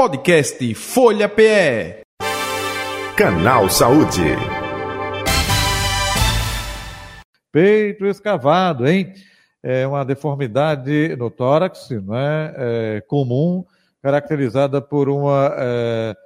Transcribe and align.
Podcast 0.00 0.74
Folha 0.76 1.28
PE. 1.28 2.00
Canal 3.14 3.68
Saúde. 3.68 4.34
Peito 7.52 8.06
escavado, 8.06 8.88
hein? 8.88 9.12
É 9.62 9.86
uma 9.86 10.02
deformidade 10.02 11.14
no 11.16 11.30
tórax, 11.30 11.90
não 11.90 12.16
é? 12.16 12.54
é 12.56 13.00
comum, 13.02 13.62
caracterizada 14.02 14.80
por 14.80 15.10
uma 15.10 15.54
é, 15.58 16.16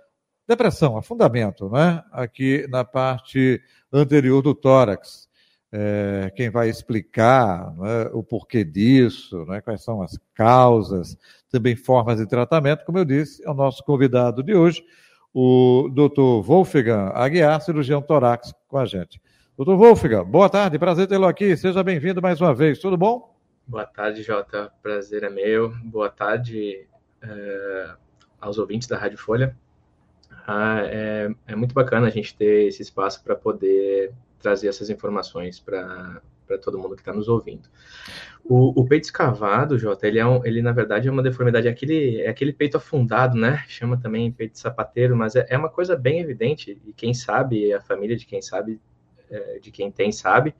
depressão, 0.46 0.96
afundamento, 0.96 1.68
né? 1.68 2.00
Aqui 2.12 2.68
na 2.68 2.84
parte 2.84 3.60
anterior 3.92 4.40
do 4.40 4.54
tórax. 4.54 5.28
É, 5.72 6.30
quem 6.36 6.48
vai 6.48 6.68
explicar 6.68 7.74
né, 7.76 8.08
o 8.12 8.22
porquê 8.22 8.62
disso, 8.62 9.44
né, 9.46 9.60
quais 9.60 9.82
são 9.82 10.00
as 10.00 10.16
causas, 10.32 11.18
também 11.54 11.76
formas 11.76 12.18
de 12.18 12.26
tratamento, 12.26 12.84
como 12.84 12.98
eu 12.98 13.04
disse, 13.04 13.46
é 13.46 13.48
o 13.48 13.54
nosso 13.54 13.84
convidado 13.84 14.42
de 14.42 14.56
hoje, 14.56 14.84
o 15.32 15.88
Dr. 15.88 16.44
Wolfgang 16.44 17.12
Aguiar, 17.14 17.60
cirurgião 17.60 18.02
torácico, 18.02 18.58
com 18.66 18.76
a 18.76 18.84
gente. 18.84 19.22
Doutor 19.56 19.76
Wolfgang, 19.76 20.24
boa 20.24 20.50
tarde, 20.50 20.80
prazer 20.80 21.06
tê-lo 21.06 21.26
aqui, 21.26 21.56
seja 21.56 21.84
bem-vindo 21.84 22.20
mais 22.20 22.40
uma 22.40 22.52
vez, 22.52 22.80
tudo 22.80 22.96
bom? 22.96 23.32
Boa 23.68 23.86
tarde, 23.86 24.24
Jota, 24.24 24.72
prazer 24.82 25.22
é 25.22 25.30
meu, 25.30 25.72
boa 25.84 26.10
tarde 26.10 26.88
é, 27.22 27.90
aos 28.40 28.58
ouvintes 28.58 28.88
da 28.88 28.98
Rádio 28.98 29.18
Folha. 29.18 29.56
Ah, 30.48 30.80
é, 30.82 31.32
é 31.46 31.54
muito 31.54 31.72
bacana 31.72 32.08
a 32.08 32.10
gente 32.10 32.36
ter 32.36 32.66
esse 32.66 32.82
espaço 32.82 33.22
para 33.22 33.36
poder 33.36 34.12
trazer 34.40 34.66
essas 34.66 34.90
informações 34.90 35.60
para 35.60 36.20
todo 36.60 36.78
mundo 36.78 36.94
que 36.94 37.02
está 37.02 37.12
nos 37.12 37.28
ouvindo. 37.28 37.68
O, 38.44 38.80
o, 38.80 38.86
peito 38.86 39.04
escavado, 39.04 39.78
Jota, 39.78 40.06
ele, 40.06 40.18
é 40.18 40.26
um, 40.26 40.44
ele 40.44 40.60
na 40.60 40.72
verdade 40.72 41.08
é 41.08 41.10
uma 41.10 41.22
deformidade, 41.22 41.66
é 41.66 41.70
aquele, 41.70 42.20
é 42.20 42.28
aquele 42.28 42.52
peito 42.52 42.76
afundado, 42.76 43.36
né? 43.38 43.64
Chama 43.68 43.96
também 43.96 44.30
peito 44.30 44.52
de 44.52 44.58
sapateiro, 44.58 45.16
mas 45.16 45.34
é, 45.34 45.46
é 45.48 45.56
uma 45.56 45.70
coisa 45.70 45.96
bem 45.96 46.20
evidente, 46.20 46.78
e 46.84 46.92
quem 46.92 47.14
sabe, 47.14 47.72
a 47.72 47.80
família 47.80 48.16
de 48.16 48.26
quem 48.26 48.42
sabe, 48.42 48.80
é, 49.30 49.58
de 49.58 49.70
quem 49.70 49.90
tem, 49.90 50.12
sabe, 50.12 50.54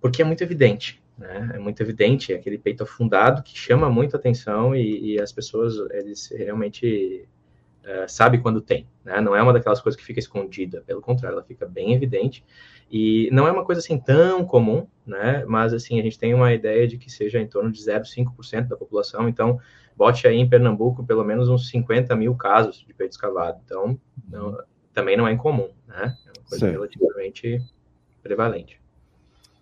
porque 0.00 0.22
é 0.22 0.24
muito 0.24 0.42
evidente, 0.42 1.02
né? 1.18 1.52
É 1.54 1.58
muito 1.58 1.82
evidente, 1.82 2.32
é 2.32 2.36
aquele 2.36 2.56
peito 2.56 2.82
afundado 2.82 3.42
que 3.42 3.56
chama 3.58 3.90
muito 3.90 4.16
atenção 4.16 4.74
e, 4.74 5.14
e 5.14 5.20
as 5.20 5.32
pessoas, 5.32 5.74
eles 5.90 6.30
realmente 6.30 7.28
uh, 7.86 8.08
sabe 8.08 8.38
quando 8.38 8.60
tem, 8.60 8.86
né? 9.04 9.20
Não 9.20 9.34
é 9.34 9.42
uma 9.42 9.52
daquelas 9.52 9.80
coisas 9.80 9.98
que 9.98 10.04
fica 10.04 10.18
escondida, 10.18 10.82
pelo 10.86 11.00
contrário, 11.00 11.36
ela 11.36 11.44
fica 11.44 11.66
bem 11.66 11.94
evidente 11.94 12.44
e 12.90 13.28
não 13.32 13.46
é 13.46 13.52
uma 13.52 13.64
coisa 13.64 13.80
assim 13.80 13.98
tão 13.98 14.44
comum, 14.44 14.86
né? 15.06 15.44
Mas 15.46 15.72
assim, 15.72 15.98
a 15.98 16.02
gente 16.02 16.18
tem 16.18 16.34
uma 16.34 16.52
ideia 16.52 16.86
de 16.86 16.98
que 16.98 17.10
seja 17.10 17.40
em 17.40 17.46
torno 17.46 17.70
de 17.70 17.80
0,5% 17.80 18.68
da 18.68 18.76
população, 18.76 19.28
então 19.28 19.58
bote 19.96 20.26
aí 20.26 20.36
em 20.36 20.48
Pernambuco 20.48 21.04
pelo 21.04 21.24
menos 21.24 21.48
uns 21.48 21.68
50 21.68 22.14
mil 22.14 22.34
casos 22.34 22.84
de 22.86 22.92
peito 22.92 23.12
escavado, 23.12 23.58
então 23.64 23.98
não, 24.28 24.58
também 24.92 25.16
não 25.16 25.26
é 25.26 25.32
incomum, 25.32 25.70
né? 25.86 26.16
É 26.26 26.38
uma 26.38 26.48
coisa 26.48 26.58
certo. 26.58 26.72
relativamente 26.72 27.62
prevalente. 28.22 28.80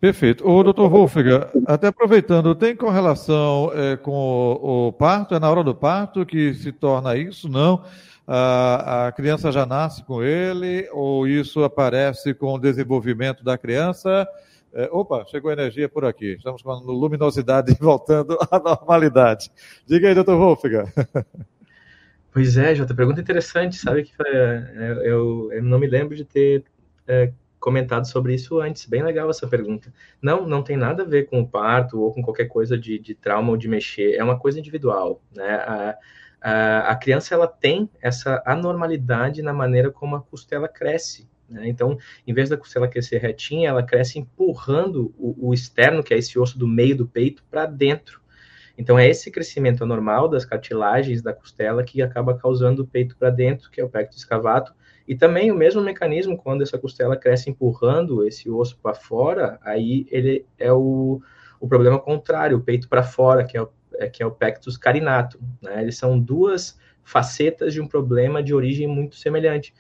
Perfeito. 0.01 0.47
O 0.47 0.63
doutor 0.63 0.91
Wolfgang, 0.91 1.47
até 1.67 1.87
aproveitando, 1.87 2.55
tem 2.55 2.77
correlação 2.77 3.71
é, 3.75 3.97
com 3.97 4.13
o, 4.13 4.89
o, 4.89 4.93
parto? 4.93 5.35
É 5.35 5.41
na 5.41 5.51
hora 5.51 5.65
do 5.65 5.75
parto 5.75 6.27
que 6.27 6.53
se 6.53 6.73
torna 6.73 7.17
isso? 7.17 7.49
Não 7.49 7.83
a, 8.27 9.13
criança 9.15 9.53
já 9.53 9.67
nasce 9.67 10.03
com 10.05 10.23
ele 10.23 10.89
ou 10.93 11.27
isso 11.27 11.63
aparece 11.63 12.33
com 12.35 12.55
o 12.55 12.59
desenvolvimento 12.59 13.45
da 13.45 13.59
criança? 13.59 14.27
É, 14.73 14.89
opa, 14.91 15.25
chegou 15.27 15.53
energia 15.53 15.89
por 15.89 16.05
aqui. 16.05 16.35
Estamos 16.35 16.63
com 16.63 16.71
a 16.71 16.81
luminosidade 16.81 17.77
voltando 17.81 18.37
à 18.51 18.59
normalidade. 18.59 19.51
Diga 19.87 20.09
aí, 20.09 20.15
doutor 20.15 20.37
Wolfgang. 20.37 20.91
Pois 22.35 22.57
é, 22.57 22.75
Jota, 22.75 22.93
pergunta 22.93 23.21
interessante, 23.21 23.77
sabe 23.77 24.03
que 24.03 24.13
é, 24.27 25.03
eu, 25.05 25.53
eu 25.53 25.63
não 25.63 25.79
me 25.79 25.87
lembro 25.87 26.17
de 26.17 26.25
ter 26.25 26.65
é, 27.07 27.33
comentado 27.61 28.07
sobre 28.07 28.35
isso 28.35 28.59
antes. 28.61 28.87
Bem 28.87 29.05
legal 29.05 29.31
essa 29.31 29.47
pergunta. 29.47 29.95
Não, 30.21 30.45
não 30.45 30.61
tem 30.61 30.77
nada 30.77 31.05
a 31.05 31.07
ver 31.07 31.27
com 31.31 31.41
o 31.41 31.49
parto 31.49 32.01
ou 32.01 32.13
com 32.13 32.25
qualquer 32.25 32.47
coisa 32.47 32.77
de, 32.77 32.99
de 32.99 33.15
trauma 33.15 33.51
ou 33.51 33.57
de 33.57 33.69
mexer. 33.69 34.17
É 34.17 34.25
uma 34.25 34.37
coisa 34.37 34.59
individual, 34.59 35.23
né? 35.33 35.55
A, 35.55 35.97
a 36.47 36.95
criança 36.97 37.35
ela 37.35 37.47
tem 37.47 37.89
essa 38.03 38.43
anormalidade 38.45 39.41
na 39.41 39.53
maneira 39.53 39.91
como 39.91 40.17
a 40.17 40.21
costela 40.21 40.69
cresce. 40.69 41.27
Né? 41.49 41.69
Então, 41.69 41.97
em 42.27 42.35
vez 42.35 42.51
da 42.51 42.57
costela 42.57 42.87
crescer 42.87 43.19
retinha, 43.19 43.71
ela 43.71 43.83
cresce 43.83 44.19
empurrando 44.19 45.15
o, 45.19 45.49
o 45.49 45.55
externo, 45.55 46.03
que 46.03 46.13
é 46.13 46.19
esse 46.19 46.39
osso 46.39 46.59
do 46.59 46.69
meio 46.69 46.97
do 46.97 47.07
peito, 47.07 47.43
para 47.51 47.65
dentro. 47.65 48.21
Então, 48.77 48.99
é 48.99 49.09
esse 49.09 49.31
crescimento 49.31 49.85
anormal 49.85 50.29
das 50.29 50.45
cartilagens 50.45 51.23
da 51.23 51.33
costela 51.33 51.83
que 51.83 52.03
acaba 52.03 52.37
causando 52.37 52.83
o 52.83 52.87
peito 52.87 53.17
para 53.17 53.31
dentro, 53.31 53.71
que 53.71 53.81
é 53.81 53.85
o 53.85 53.89
pecto 53.89 54.17
escavato. 54.17 54.75
E 55.09 55.15
também 55.15 55.51
o 55.51 55.57
mesmo 55.57 55.81
mecanismo, 55.81 56.37
quando 56.37 56.63
essa 56.63 56.77
costela 56.77 57.17
cresce 57.17 57.49
empurrando 57.49 58.27
esse 58.27 58.51
osso 58.51 58.79
para 58.83 58.95
fora, 58.95 59.59
aí 59.63 60.07
ele 60.11 60.45
é 60.59 60.73
o, 60.73 61.23
o 61.59 61.69
problema 61.69 61.99
contrário, 61.99 62.59
o 62.59 62.63
peito 62.63 62.89
para 62.89 63.03
fora, 63.03 63.45
que 63.45 63.57
é 63.57 63.63
o 63.63 63.71
que 64.13 64.23
é 64.23 64.27
o 64.27 64.31
pectus 64.31 64.77
carinatum. 64.77 65.39
Né? 65.63 65.83
Eles 65.83 65.97
são 65.97 66.19
duas 66.19 66.79
facetas 67.03 67.73
de 67.73 67.81
um 67.81 67.87
problema 67.87 68.43
de 68.43 68.55
origem 68.55 68.87
muito 68.87 69.17
semelhante. 69.17 69.75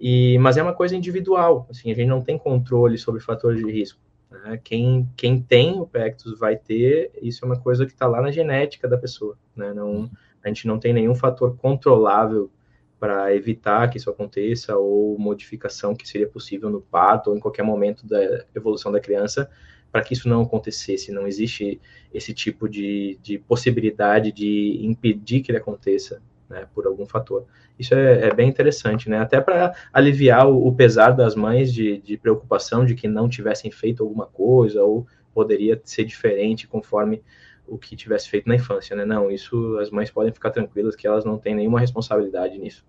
E, 0.00 0.36
mas 0.38 0.56
é 0.56 0.62
uma 0.62 0.74
coisa 0.74 0.96
individual, 0.96 1.66
assim, 1.70 1.90
a 1.90 1.94
gente 1.94 2.08
não 2.08 2.20
tem 2.20 2.36
controle 2.36 2.98
sobre 2.98 3.20
fatores 3.20 3.64
de 3.64 3.70
risco. 3.70 4.00
Né? 4.30 4.60
Quem, 4.62 5.08
quem 5.16 5.40
tem 5.40 5.78
o 5.78 5.86
pectus 5.86 6.38
vai 6.38 6.56
ter, 6.56 7.12
isso 7.22 7.44
é 7.44 7.46
uma 7.46 7.58
coisa 7.58 7.86
que 7.86 7.92
está 7.92 8.06
lá 8.06 8.20
na 8.20 8.30
genética 8.30 8.88
da 8.88 8.98
pessoa. 8.98 9.38
Né? 9.54 9.72
Não, 9.72 10.10
a 10.42 10.48
gente 10.48 10.66
não 10.66 10.78
tem 10.78 10.92
nenhum 10.92 11.14
fator 11.14 11.56
controlável 11.56 12.50
para 12.98 13.34
evitar 13.34 13.88
que 13.88 13.98
isso 13.98 14.10
aconteça 14.10 14.76
ou 14.76 15.18
modificação 15.18 15.94
que 15.94 16.08
seria 16.08 16.28
possível 16.28 16.70
no 16.70 16.80
parto 16.80 17.30
ou 17.30 17.36
em 17.36 17.40
qualquer 17.40 17.62
momento 17.62 18.06
da 18.06 18.44
evolução 18.54 18.90
da 18.90 19.00
criança 19.00 19.50
para 19.94 20.02
que 20.02 20.12
isso 20.12 20.28
não 20.28 20.42
acontecesse. 20.42 21.12
Não 21.12 21.24
existe 21.24 21.80
esse 22.12 22.34
tipo 22.34 22.68
de, 22.68 23.16
de 23.22 23.38
possibilidade 23.38 24.32
de 24.32 24.80
impedir 24.82 25.40
que 25.40 25.52
ele 25.52 25.58
aconteça 25.58 26.20
né, 26.50 26.66
por 26.74 26.84
algum 26.84 27.06
fator. 27.06 27.46
Isso 27.78 27.94
é, 27.94 28.26
é 28.26 28.34
bem 28.34 28.48
interessante, 28.48 29.08
né? 29.08 29.20
Até 29.20 29.40
para 29.40 29.72
aliviar 29.92 30.48
o, 30.48 30.66
o, 30.66 30.74
pesar 30.74 31.12
das 31.12 31.36
mães 31.36 31.72
de, 31.72 31.98
de 31.98 32.16
preocupação 32.16 32.84
de 32.84 32.96
que 32.96 33.06
não 33.06 33.28
tivessem 33.28 33.70
feito 33.70 34.02
alguma 34.02 34.26
coisa 34.26 34.82
ou 34.82 35.06
poderia 35.32 35.80
ser 35.84 36.04
diferente 36.04 36.66
conforme 36.66 37.22
o 37.64 37.78
que 37.78 37.94
tivesse 37.94 38.28
feito 38.28 38.48
na 38.48 38.56
infância, 38.56 38.96
né? 38.96 39.04
Não, 39.04 39.30
isso 39.30 39.78
as 39.78 39.90
mães 39.90 40.10
podem 40.10 40.32
ficar 40.32 40.50
tranquilas 40.50 40.96
que 40.96 41.06
elas 41.06 41.24
não 41.24 41.38
têm 41.38 41.54
nenhuma 41.54 41.78
responsabilidade 41.78 42.58
nisso. 42.58 42.84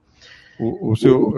O, 0.59 0.89
o 0.89 0.95
seu, 0.95 1.31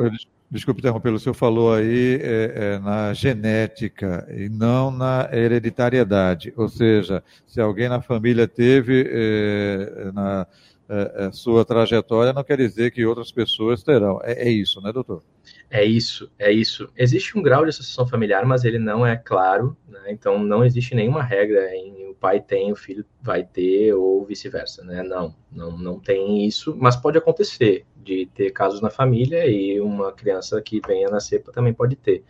Desculpe 0.49 0.79
interromper, 0.79 1.11
o 1.11 1.19
senhor 1.19 1.33
falou 1.33 1.73
aí 1.73 2.21
é, 2.21 2.53
é, 2.75 2.79
na 2.79 3.13
genética 3.13 4.25
e 4.31 4.47
não 4.47 4.89
na 4.89 5.27
hereditariedade. 5.31 6.53
Ou 6.55 6.69
seja, 6.69 7.21
se 7.45 7.59
alguém 7.59 7.89
na 7.89 8.01
família 8.01 8.47
teve 8.47 9.09
é, 9.11 10.11
na 10.13 10.47
é, 10.89 11.25
é, 11.25 11.31
sua 11.31 11.65
trajetória, 11.65 12.31
não 12.31 12.43
quer 12.43 12.57
dizer 12.57 12.91
que 12.91 13.05
outras 13.05 13.31
pessoas 13.31 13.83
terão. 13.83 14.19
É, 14.23 14.47
é, 14.47 14.49
isso, 14.49 14.81
né, 14.81 14.91
doutor? 14.91 15.21
É 15.69 15.83
isso, 15.83 16.31
é 16.39 16.51
isso. 16.51 16.89
Existe 16.95 17.37
um 17.37 17.41
grau 17.41 17.63
de 17.63 17.69
associação 17.69 18.07
familiar, 18.07 18.45
mas 18.45 18.63
ele 18.63 18.79
não 18.79 19.05
é 19.05 19.15
claro, 19.15 19.75
né? 19.87 20.01
então 20.07 20.39
não 20.39 20.63
existe 20.63 20.95
nenhuma 20.95 21.21
regra 21.21 21.75
em 21.75 22.07
o 22.07 22.15
pai 22.15 22.39
tem, 22.39 22.71
o 22.71 22.75
filho 22.75 23.05
vai 23.21 23.43
ter, 23.43 23.93
ou 23.93 24.25
vice-versa, 24.25 24.83
né? 24.83 25.03
Não, 25.03 25.35
não, 25.51 25.77
não 25.77 25.99
tem 25.99 26.45
isso, 26.45 26.75
mas 26.75 26.95
pode 26.95 27.17
acontecer 27.17 27.85
de 27.95 28.25
ter 28.33 28.51
casos 28.51 28.81
na 28.81 28.89
família 28.89 29.45
e 29.45 29.79
uma 29.79 30.11
criança 30.11 30.61
que 30.61 30.81
venha 30.85 31.09
nascer 31.09 31.43
também 31.43 31.73
pode 31.73 31.95
ter. 31.95 32.23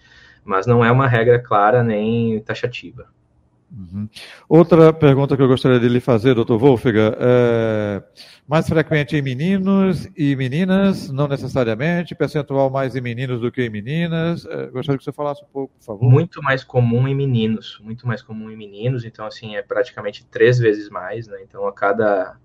Mas 0.44 0.66
não 0.66 0.84
é 0.84 0.92
uma 0.92 1.08
regra 1.08 1.40
clara 1.40 1.84
nem 1.84 2.40
taxativa. 2.42 3.08
Uhum. 3.70 4.08
Outra 4.48 4.94
pergunta 4.94 5.36
que 5.36 5.42
eu 5.42 5.48
gostaria 5.48 5.80
de 5.80 5.90
lhe 5.90 6.00
fazer, 6.00 6.34
doutor 6.34 6.58
Wolfgang, 6.58 7.16
é 7.20 8.02
mais 8.48 8.68
frequente 8.68 9.16
em 9.18 9.22
meninos 9.22 10.08
e 10.16 10.36
meninas, 10.38 11.10
não 11.10 11.28
necessariamente, 11.28 12.16
percentual 12.16 12.70
mais 12.70 12.96
em 12.96 13.02
meninos 13.02 13.42
do 13.42 13.52
que 13.52 13.64
em 13.64 13.70
meninas. 13.70 14.46
É, 14.46 14.68
gostaria 14.68 14.98
que 14.98 15.04
você 15.04 15.12
falasse 15.12 15.44
um 15.44 15.48
pouco, 15.52 15.74
por 15.78 15.84
favor. 15.84 16.10
Muito 16.10 16.42
mais 16.42 16.64
comum 16.64 17.08
em 17.08 17.16
meninos, 17.16 17.78
muito 17.84 18.08
mais 18.08 18.22
comum 18.22 18.50
em 18.50 18.56
meninos, 18.56 19.04
então 19.04 19.26
assim, 19.26 19.58
é 19.58 19.62
praticamente 19.62 20.26
três 20.26 20.58
vezes 20.58 20.90
mais, 20.90 21.28
né? 21.28 21.40
Então 21.44 21.68
a 21.68 21.74
cada 21.74 22.38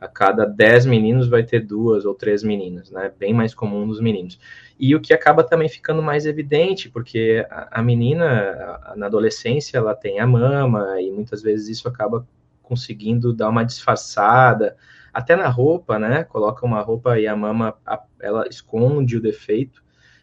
a 0.00 0.08
cada 0.08 0.44
10 0.44 0.86
meninos 0.86 1.28
vai 1.28 1.42
ter 1.42 1.60
duas 1.60 2.04
ou 2.04 2.14
três 2.14 2.42
meninas, 2.42 2.90
né? 2.90 3.12
Bem 3.18 3.34
mais 3.34 3.54
comum 3.54 3.86
nos 3.86 4.00
meninos. 4.00 4.38
E 4.78 4.94
o 4.94 5.00
que 5.00 5.12
acaba 5.12 5.42
também 5.42 5.68
ficando 5.68 6.02
mais 6.02 6.26
evidente, 6.26 6.88
porque 6.88 7.46
a, 7.50 7.80
a 7.80 7.82
menina, 7.82 8.80
a, 8.84 8.94
na 8.96 9.06
adolescência, 9.06 9.78
ela 9.78 9.94
tem 9.94 10.20
a 10.20 10.26
mama, 10.26 11.00
e 11.00 11.10
muitas 11.10 11.42
vezes 11.42 11.68
isso 11.68 11.88
acaba 11.88 12.26
conseguindo 12.62 13.32
dar 13.32 13.48
uma 13.48 13.64
disfarçada, 13.64 14.76
até 15.12 15.34
na 15.34 15.48
roupa, 15.48 15.98
né? 15.98 16.22
Coloca 16.24 16.64
uma 16.64 16.80
roupa 16.80 17.18
e 17.18 17.26
a 17.26 17.34
mama, 17.34 17.74
a, 17.84 18.02
ela 18.20 18.46
esconde 18.48 19.16
o 19.16 19.20
defeito. 19.20 19.82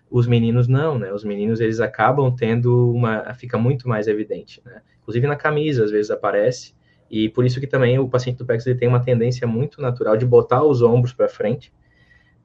Os 0.10 0.28
meninos 0.28 0.68
não, 0.68 0.98
né? 0.98 1.12
Os 1.12 1.24
meninos, 1.24 1.60
eles 1.60 1.80
acabam 1.80 2.34
tendo 2.34 2.94
uma... 2.94 3.34
Fica 3.34 3.58
muito 3.58 3.90
mais 3.90 4.08
evidente, 4.08 4.62
né? 4.64 4.82
Inclusive 5.02 5.28
na 5.28 5.36
camisa, 5.36 5.84
às 5.84 5.92
vezes 5.92 6.12
aparece, 6.12 6.74
e 7.10 7.30
por 7.30 7.46
isso 7.46 7.60
que 7.60 7.68
também 7.68 8.00
o 8.00 8.08
paciente 8.08 8.38
do 8.38 8.46
PEX 8.46 8.66
ele 8.66 8.80
tem 8.80 8.88
uma 8.88 9.00
tendência 9.00 9.48
muito 9.48 9.82
natural 9.82 10.18
de 10.18 10.26
botar 10.26 10.64
os 10.64 10.82
ombros 10.82 11.14
para 11.14 11.28
frente, 11.28 11.72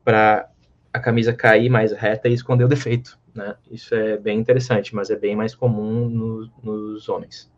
para 0.05 0.49
a 0.93 0.99
camisa 0.99 1.33
cair 1.33 1.71
mais 1.71 1.93
reta 1.93 2.29
e 2.29 2.35
esconder 2.35 2.65
o 2.65 2.69
defeito, 2.69 3.19
né? 3.35 3.55
Isso 3.71 3.95
é 3.95 4.17
bem 4.17 4.39
interessante, 4.39 4.95
mas 4.95 5.11
é 5.11 5.17
bem 5.17 5.37
mais 5.37 5.55
comum 5.55 6.09
no, 6.09 6.51
nos 6.63 7.09
homens. 7.09 7.51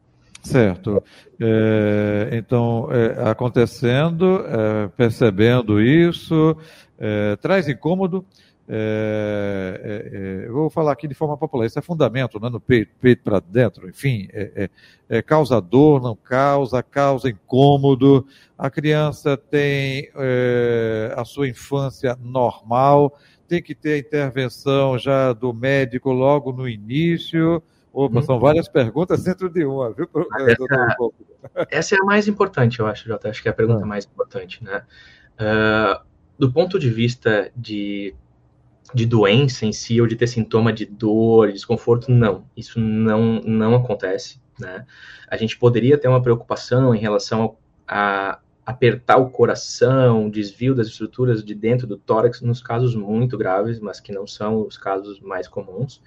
Certo. 0.43 1.03
É, 1.41 2.31
então, 2.33 2.89
é, 2.91 3.31
acontecendo, 3.31 4.45
é, 4.45 4.89
percebendo 4.89 5.81
isso, 5.81 6.57
é, 6.99 7.37
traz 7.37 7.69
incômodo. 7.69 8.25
É, 8.75 10.43
é, 10.45 10.49
eu 10.49 10.55
vou 10.55 10.71
falar 10.71 10.93
aqui 10.93 11.07
de 11.07 11.15
forma 11.15 11.37
popular, 11.37 11.67
isso 11.67 11.79
é 11.79 11.83
fundamento, 11.83 12.41
né, 12.41 12.49
no 12.49 12.59
peito, 12.59 12.91
peito 13.01 13.23
para 13.23 13.39
dentro, 13.39 13.87
enfim, 13.89 14.29
é, 14.33 15.21
causa 15.21 15.61
dor, 15.61 16.01
não 16.01 16.17
causa, 16.17 16.83
causa 16.83 17.29
incômodo. 17.29 18.27
A 18.57 18.71
criança 18.71 19.37
tem 19.37 20.09
a 21.17 21.25
sua 21.25 21.49
infância 21.49 22.17
normal, 22.23 23.19
tem 23.47 23.63
que 23.63 23.75
ter 23.75 23.93
a 23.93 23.99
intervenção 23.99 24.97
já 24.99 25.33
do 25.33 25.53
médico 25.53 26.11
logo 26.11 26.53
no 26.53 26.67
início 26.67 27.63
Opa, 27.93 28.17
uhum. 28.17 28.23
são 28.23 28.41
várias 28.41 28.69
perguntas 28.69 29.23
dentro 29.23 29.51
de 29.51 29.67
uma, 29.67 29.93
viu, 29.93 30.09
essa, 30.49 31.67
essa, 31.69 31.95
é 31.95 31.99
a 32.01 32.05
mais 32.05 32.27
importante, 32.27 32.81
eu 32.81 32.87
acho, 32.87 33.07
Jota. 33.07 33.29
Acho 33.29 33.43
que 33.43 33.49
é 33.49 33.51
a 33.51 33.55
pergunta 33.55 33.83
ah. 33.83 33.87
mais 33.87 34.07
importante, 34.07 34.65
né? 34.65 34.83
Uh, 35.35 36.03
do 36.39 36.51
ponto 36.51 36.79
de 36.79 36.89
vista 36.89 37.53
de, 37.55 38.15
de 38.95 39.07
doença 39.07 39.65
em 39.65 39.73
si, 39.73 40.01
ou 40.01 40.07
de 40.07 40.17
ter 40.17 40.27
sintoma 40.27 40.73
de 40.73 40.85
dor, 40.85 41.53
desconforto, 41.53 42.11
não. 42.11 42.45
Isso 42.57 42.79
não, 42.79 43.41
não 43.41 43.75
acontece, 43.75 44.41
né? 44.59 44.85
A 45.29 45.37
gente 45.37 45.59
poderia 45.59 45.97
ter 45.97 46.09
uma 46.09 46.23
preocupação 46.23 46.95
em 46.95 46.99
relação 46.99 47.57
a 47.87 48.39
apertar 48.65 49.17
o 49.17 49.31
coração, 49.31 50.31
desvio 50.31 50.75
das 50.75 50.87
estruturas 50.87 51.45
de 51.45 51.55
dentro 51.55 51.87
do 51.87 51.97
tórax, 51.97 52.41
nos 52.41 52.63
casos 52.63 52.95
muito 52.95 53.37
graves, 53.37 53.81
mas 53.81 53.99
que 53.99 54.13
não 54.13 54.27
são 54.27 54.67
os 54.67 54.77
casos 54.77 55.21
mais 55.21 55.49
comuns. 55.49 56.01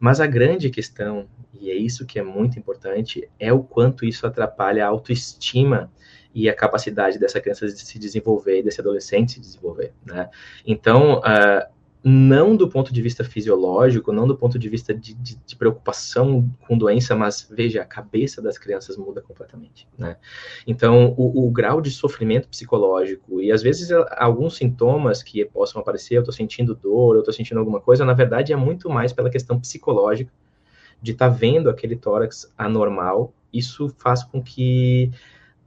Mas 0.00 0.20
a 0.20 0.26
grande 0.26 0.68
questão, 0.68 1.28
e 1.60 1.70
é 1.70 1.74
isso 1.74 2.04
que 2.04 2.18
é 2.18 2.22
muito 2.22 2.58
importante, 2.58 3.28
é 3.38 3.52
o 3.52 3.62
quanto 3.62 4.04
isso 4.04 4.26
atrapalha 4.26 4.84
a 4.84 4.88
autoestima 4.88 5.92
e 6.34 6.48
a 6.48 6.54
capacidade 6.54 7.18
dessa 7.18 7.40
criança 7.40 7.66
de 7.66 7.78
se 7.78 7.98
desenvolver, 7.98 8.62
desse 8.62 8.80
adolescente 8.80 9.34
se 9.34 9.40
desenvolver, 9.40 9.92
né? 10.04 10.28
Então, 10.66 11.20
uh, 11.20 11.72
não 12.04 12.56
do 12.56 12.68
ponto 12.68 12.92
de 12.92 13.00
vista 13.00 13.22
fisiológico, 13.22 14.12
não 14.12 14.26
do 14.26 14.36
ponto 14.36 14.58
de 14.58 14.68
vista 14.68 14.92
de, 14.92 15.14
de, 15.14 15.36
de, 15.36 15.54
preocupação 15.54 16.50
com 16.66 16.76
doença, 16.76 17.14
mas 17.14 17.46
veja, 17.48 17.82
a 17.82 17.84
cabeça 17.84 18.42
das 18.42 18.58
crianças 18.58 18.96
muda 18.96 19.22
completamente, 19.22 19.86
né? 19.96 20.16
Então, 20.66 21.14
o, 21.16 21.46
o 21.46 21.50
grau 21.50 21.80
de 21.80 21.92
sofrimento 21.92 22.48
psicológico 22.48 23.40
e 23.40 23.52
às 23.52 23.62
vezes 23.62 23.90
alguns 24.16 24.56
sintomas 24.56 25.22
que 25.22 25.44
possam 25.44 25.80
aparecer, 25.80 26.16
eu 26.16 26.22
estou 26.22 26.34
sentindo 26.34 26.74
dor, 26.74 27.14
eu 27.14 27.20
estou 27.20 27.32
sentindo 27.32 27.58
alguma 27.58 27.80
coisa, 27.80 28.04
na 28.04 28.14
verdade 28.14 28.52
é 28.52 28.56
muito 28.56 28.90
mais 28.90 29.12
pela 29.12 29.30
questão 29.30 29.60
psicológica 29.60 30.32
de 31.00 31.12
estar 31.12 31.28
tá 31.28 31.34
vendo 31.34 31.70
aquele 31.70 31.96
tórax 31.96 32.52
anormal. 32.58 33.32
Isso 33.52 33.88
faz 33.98 34.24
com 34.24 34.42
que 34.42 35.10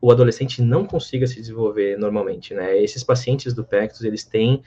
o 0.01 0.11
adolescente 0.11 0.61
não 0.61 0.85
consiga 0.85 1.25
se 1.27 1.35
desenvolver 1.35 1.97
normalmente, 1.97 2.53
né? 2.53 2.81
Esses 2.81 3.03
pacientes 3.03 3.53
do 3.53 3.63
Pectus, 3.63 4.03
eles 4.03 4.23
têm 4.23 4.61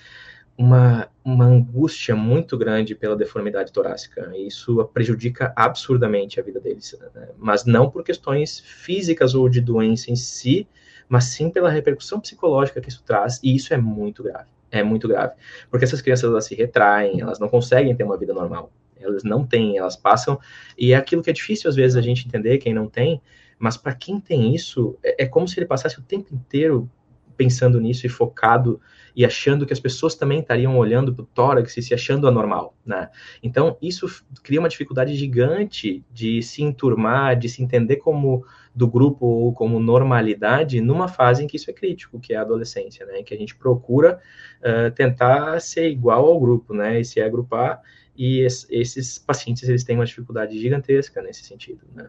uma, 0.59 1.09
uma 1.25 1.45
angústia 1.45 2.17
muito 2.17 2.59
grande 2.59 2.93
pela 2.93 3.15
deformidade 3.15 3.73
torácica. 3.73 4.33
Isso 4.37 4.85
prejudica 4.93 5.53
absurdamente 5.55 6.41
a 6.41 6.43
vida 6.43 6.59
deles. 6.59 6.99
Né? 7.15 7.29
Mas 7.39 7.65
não 7.65 7.89
por 7.89 8.03
questões 8.03 8.59
físicas 8.59 9.37
ou 9.37 9.49
de 9.49 9.61
doença 9.61 10.11
em 10.11 10.17
si, 10.17 10.67
mas 11.09 11.27
sim 11.27 11.49
pela 11.49 11.71
repercussão 11.71 12.19
psicológica 12.19 12.81
que 12.81 12.89
isso 12.89 13.05
traz. 13.05 13.39
E 13.41 13.55
isso 13.55 13.73
é 13.73 13.77
muito 13.77 14.21
grave. 14.21 14.49
É 14.69 14.83
muito 14.83 15.07
grave. 15.07 15.35
Porque 15.71 15.85
essas 15.85 16.03
crianças 16.03 16.29
elas 16.29 16.47
se 16.47 16.57
retraem, 16.57 17.21
elas 17.21 17.39
não 17.39 17.49
conseguem 17.49 17.95
ter 17.95 18.03
uma 18.03 18.19
vida 18.19 18.35
normal. 18.35 18.73
Elas 19.01 19.23
não 19.23 19.47
têm, 19.47 19.79
elas 19.79 19.95
passam. 19.95 20.41
E 20.77 20.93
é 20.93 20.97
aquilo 20.97 21.23
que 21.23 21.31
é 21.31 21.33
difícil 21.33 21.71
às 21.71 21.77
vezes 21.77 21.97
a 21.97 22.03
gente 22.03 22.27
entender, 22.27 22.59
quem 22.59 22.75
não 22.75 22.89
tem. 22.89 23.23
Mas 23.61 23.77
para 23.77 23.95
quem 23.95 24.19
tem 24.19 24.53
isso, 24.53 24.99
é, 25.05 25.23
é 25.23 25.27
como 25.27 25.47
se 25.47 25.59
ele 25.59 25.67
passasse 25.67 26.01
o 26.01 26.03
tempo 26.03 26.35
inteiro 26.35 26.91
pensando 27.39 27.81
nisso 27.81 28.05
e 28.05 28.09
focado 28.11 28.81
e 29.15 29.25
achando 29.25 29.65
que 29.65 29.73
as 29.73 29.81
pessoas 29.81 30.15
também 30.15 30.41
estariam 30.41 30.77
olhando 30.77 31.15
para 31.15 31.23
o 31.23 31.27
tórax 31.27 31.77
e 31.77 31.83
se 31.83 31.95
achando 31.95 32.29
anormal, 32.29 32.77
né? 32.85 33.09
Então, 33.43 33.79
isso 33.81 34.07
cria 34.43 34.61
uma 34.61 34.69
dificuldade 34.69 35.15
gigante 35.15 36.05
de 36.13 36.43
se 36.43 36.63
enturmar, 36.63 37.39
de 37.39 37.49
se 37.49 37.63
entender 37.63 37.97
como 37.97 38.45
do 38.75 38.87
grupo 38.87 39.27
ou 39.27 39.53
como 39.53 39.81
normalidade 39.81 40.81
numa 40.81 41.09
fase 41.09 41.43
em 41.43 41.47
que 41.47 41.57
isso 41.57 41.71
é 41.71 41.73
crítico, 41.73 42.21
que 42.21 42.33
é 42.35 42.37
a 42.37 42.43
adolescência, 42.43 43.07
né? 43.07 43.21
Em 43.21 43.25
que 43.25 43.35
a 43.35 43.39
gente 43.39 43.57
procura 43.57 44.21
uh, 44.61 44.91
tentar 44.93 45.61
ser 45.61 45.89
igual 45.89 46.27
ao 46.27 46.39
grupo, 46.39 46.75
né? 46.75 47.01
E 47.01 47.05
se 47.05 47.21
agrupar, 47.21 47.81
e 48.17 48.41
esses 48.41 49.17
pacientes, 49.17 49.69
eles 49.69 49.85
têm 49.85 49.97
uma 49.97 50.05
dificuldade 50.05 50.59
gigantesca 50.59 51.23
nesse 51.23 51.45
sentido, 51.45 51.87
né? 51.95 52.09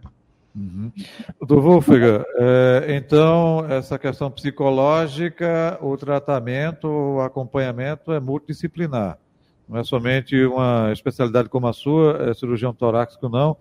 Uhum. 0.59 0.91
Doutor 1.39 1.61
Wolfgang, 1.61 2.25
é, 2.35 2.87
então, 2.89 3.65
essa 3.69 3.97
questão 3.97 4.29
psicológica, 4.29 5.79
o 5.81 5.95
tratamento, 5.95 6.87
o 6.89 7.21
acompanhamento 7.21 8.11
é 8.11 8.19
multidisciplinar. 8.19 9.17
Não 9.67 9.79
é 9.79 9.83
somente 9.85 10.35
uma 10.43 10.91
especialidade 10.91 11.47
como 11.47 11.67
a 11.67 11.71
sua, 11.73 12.29
é 12.29 12.33
cirurgião 12.33 12.73
torácico, 12.73 13.29
não. 13.29 13.55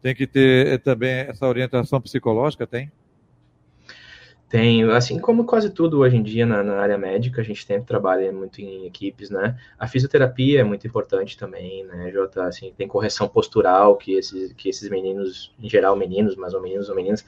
Tem 0.00 0.14
que 0.14 0.28
ter 0.28 0.80
também 0.82 1.10
essa 1.10 1.46
orientação 1.48 2.00
psicológica, 2.00 2.66
tem? 2.66 2.92
Tem, 4.54 4.88
assim 4.92 5.18
como 5.18 5.44
quase 5.44 5.68
tudo 5.68 5.98
hoje 5.98 6.16
em 6.16 6.22
dia 6.22 6.46
na, 6.46 6.62
na, 6.62 6.76
área 6.76 6.96
médica, 6.96 7.40
a 7.40 7.44
gente 7.44 7.66
sempre 7.66 7.88
trabalha 7.88 8.30
muito 8.30 8.60
em 8.60 8.86
equipes, 8.86 9.28
né? 9.28 9.58
A 9.76 9.88
fisioterapia 9.88 10.60
é 10.60 10.62
muito 10.62 10.86
importante 10.86 11.36
também, 11.36 11.82
né, 11.82 12.08
Jota? 12.12 12.44
Assim, 12.44 12.72
tem 12.78 12.86
correção 12.86 13.26
postural 13.26 13.96
que 13.96 14.12
esses, 14.12 14.52
que 14.52 14.68
esses 14.68 14.88
meninos, 14.88 15.52
em 15.60 15.68
geral 15.68 15.96
meninos, 15.96 16.36
mas 16.36 16.54
ou 16.54 16.62
meninos 16.62 16.88
ou 16.88 16.94
meninas, 16.94 17.26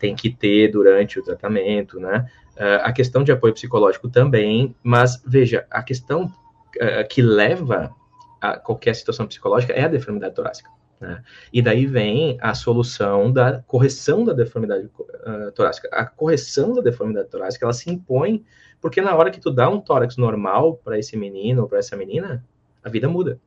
tem 0.00 0.16
que 0.16 0.28
ter 0.28 0.66
durante 0.72 1.16
o 1.16 1.22
tratamento, 1.22 2.00
né? 2.00 2.28
Uh, 2.56 2.82
a 2.82 2.92
questão 2.92 3.22
de 3.22 3.30
apoio 3.30 3.54
psicológico 3.54 4.08
também, 4.08 4.74
mas 4.82 5.22
veja, 5.24 5.64
a 5.70 5.80
questão 5.80 6.24
uh, 6.24 7.08
que 7.08 7.22
leva 7.22 7.94
a 8.40 8.58
qualquer 8.58 8.96
situação 8.96 9.28
psicológica 9.28 9.72
é 9.74 9.84
a 9.84 9.88
deformidade 9.88 10.34
torácica. 10.34 10.68
Né? 11.04 11.22
E 11.52 11.60
daí 11.60 11.86
vem 11.86 12.38
a 12.40 12.54
solução 12.54 13.30
da 13.30 13.60
correção 13.66 14.24
da 14.24 14.32
deformidade 14.32 14.86
uh, 14.86 15.52
torácica. 15.52 15.88
A 15.92 16.06
correção 16.06 16.72
da 16.72 16.80
deformidade 16.80 17.28
torácica, 17.28 17.66
ela 17.66 17.74
se 17.74 17.90
impõe 17.90 18.42
porque 18.80 19.00
na 19.00 19.14
hora 19.14 19.30
que 19.30 19.40
tu 19.40 19.50
dá 19.50 19.68
um 19.68 19.80
tórax 19.80 20.16
normal 20.16 20.76
para 20.84 20.98
esse 20.98 21.16
menino 21.16 21.62
ou 21.62 21.68
para 21.68 21.78
essa 21.78 21.96
menina, 21.96 22.44
a 22.82 22.88
vida 22.88 23.08
muda. 23.08 23.40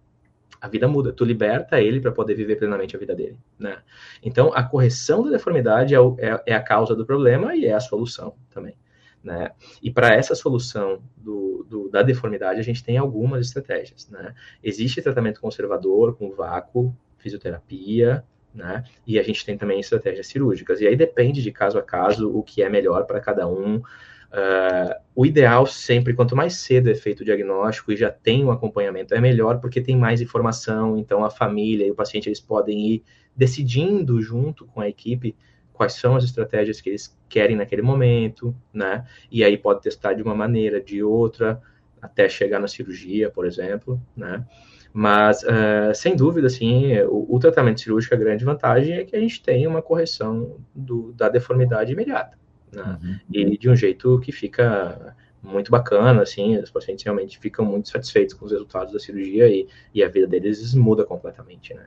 A 0.59 0.67
vida 0.67 0.87
muda. 0.87 1.11
Tu 1.11 1.23
liberta 1.23 1.79
ele 1.79 1.99
para 1.99 2.11
poder 2.11 2.33
viver 2.33 2.55
plenamente 2.55 2.95
a 2.95 2.99
vida 2.99 3.13
dele, 3.13 3.37
né? 3.57 3.77
Então, 4.23 4.51
a 4.53 4.63
correção 4.63 5.23
da 5.23 5.29
deformidade 5.29 5.93
é, 5.93 5.99
o, 5.99 6.15
é, 6.19 6.41
é 6.47 6.55
a 6.55 6.61
causa 6.61 6.95
do 6.95 7.05
problema 7.05 7.55
e 7.55 7.65
é 7.65 7.73
a 7.73 7.79
solução 7.79 8.33
também. 8.49 8.75
Né? 9.23 9.51
E 9.81 9.91
para 9.91 10.13
essa 10.13 10.33
solução 10.33 11.01
do, 11.15 11.65
do, 11.69 11.89
da 11.89 12.01
deformidade, 12.01 12.59
a 12.59 12.63
gente 12.63 12.83
tem 12.83 12.97
algumas 12.97 13.47
estratégias. 13.47 14.09
Né? 14.09 14.33
Existe 14.63 15.01
tratamento 15.01 15.41
conservador 15.41 16.15
com 16.15 16.31
vácuo, 16.31 16.95
fisioterapia, 17.27 18.23
né? 18.53 18.83
E 19.05 19.19
a 19.19 19.23
gente 19.23 19.45
tem 19.45 19.57
também 19.57 19.79
estratégias 19.79 20.27
cirúrgicas. 20.27 20.81
E 20.81 20.87
aí 20.87 20.95
depende 20.95 21.41
de 21.41 21.51
caso 21.51 21.77
a 21.77 21.83
caso 21.83 22.31
o 22.31 22.41
que 22.41 22.63
é 22.63 22.69
melhor 22.69 23.05
para 23.05 23.19
cada 23.19 23.47
um. 23.47 23.77
Uh, 23.77 24.93
o 25.15 25.25
ideal 25.25 25.65
sempre, 25.65 26.13
quanto 26.13 26.35
mais 26.35 26.55
cedo 26.55 26.89
é 26.89 26.95
feito 26.95 27.21
o 27.21 27.25
diagnóstico 27.25 27.91
e 27.91 27.95
já 27.95 28.11
tem 28.11 28.43
um 28.43 28.51
acompanhamento, 28.51 29.13
é 29.13 29.21
melhor 29.21 29.59
porque 29.59 29.79
tem 29.79 29.95
mais 29.95 30.21
informação. 30.21 30.97
Então 30.97 31.23
a 31.23 31.29
família 31.29 31.85
e 31.85 31.91
o 31.91 31.95
paciente 31.95 32.27
eles 32.27 32.41
podem 32.41 32.87
ir 32.87 33.03
decidindo 33.35 34.21
junto 34.21 34.65
com 34.65 34.81
a 34.81 34.89
equipe 34.89 35.35
quais 35.71 35.93
são 35.93 36.15
as 36.15 36.23
estratégias 36.23 36.81
que 36.81 36.89
eles 36.89 37.15
querem 37.29 37.55
naquele 37.55 37.83
momento, 37.83 38.55
né? 38.73 39.05
E 39.31 39.43
aí 39.43 39.55
pode 39.55 39.83
testar 39.83 40.13
de 40.13 40.23
uma 40.23 40.33
maneira, 40.33 40.81
de 40.81 41.03
outra, 41.03 41.61
até 42.01 42.27
chegar 42.27 42.59
na 42.59 42.67
cirurgia, 42.67 43.29
por 43.29 43.45
exemplo, 43.45 44.01
né? 44.15 44.43
Mas, 44.99 45.43
uh, 45.43 45.93
sem 45.93 46.15
dúvida, 46.15 46.47
assim, 46.47 46.99
o, 47.01 47.35
o, 47.35 47.37
tratamento 47.37 47.81
cirúrgico, 47.81 48.15
a 48.15 48.17
grande 48.17 48.43
vantagem 48.43 48.95
é 48.95 49.03
que 49.03 49.15
a 49.15 49.19
gente 49.19 49.43
tem 49.43 49.67
uma 49.67 49.79
correção 49.79 50.57
do, 50.73 51.13
da 51.13 51.29
deformidade 51.29 51.93
imediata, 51.93 52.35
né? 52.73 52.97
Uhum. 53.03 53.19
E 53.31 53.57
de 53.59 53.69
um 53.69 53.75
jeito 53.75 54.19
que 54.19 54.31
fica 54.31 55.15
muito 55.43 55.69
bacana, 55.69 56.23
assim, 56.23 56.57
os 56.57 56.71
pacientes 56.71 57.05
realmente 57.05 57.37
ficam 57.37 57.63
muito 57.63 57.89
satisfeitos 57.89 58.33
com 58.33 58.45
os 58.45 58.51
resultados 58.51 58.91
da 58.91 58.97
cirurgia 58.97 59.47
e, 59.47 59.67
e 59.93 60.03
a 60.03 60.09
vida 60.09 60.25
deles 60.25 60.73
muda 60.73 61.05
completamente, 61.05 61.75
né? 61.75 61.85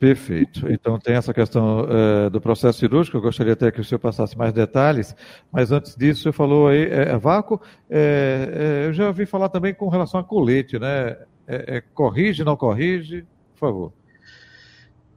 Perfeito. 0.00 0.72
Então 0.72 0.98
tem 0.98 1.16
essa 1.16 1.34
questão 1.34 1.82
uh, 1.82 2.30
do 2.30 2.40
processo 2.40 2.78
cirúrgico, 2.78 3.18
eu 3.18 3.20
gostaria 3.20 3.52
até 3.52 3.70
que 3.70 3.82
o 3.82 3.84
senhor 3.84 3.98
passasse 3.98 4.38
mais 4.38 4.54
detalhes, 4.54 5.14
mas 5.52 5.70
antes 5.70 5.94
disso, 5.94 6.20
o 6.20 6.22
senhor 6.22 6.32
falou 6.32 6.68
aí, 6.68 6.84
é, 6.84 7.14
vácuo, 7.18 7.60
é, 7.90 8.84
é, 8.84 8.88
eu 8.88 8.94
já 8.94 9.08
ouvi 9.08 9.26
falar 9.26 9.50
também 9.50 9.74
com 9.74 9.90
relação 9.90 10.18
a 10.18 10.24
colete, 10.24 10.78
né? 10.78 11.14
É, 11.48 11.78
é, 11.78 11.80
corrige, 11.80 12.44
não 12.44 12.56
corrige? 12.56 13.26
Por 13.54 13.58
favor. 13.58 13.92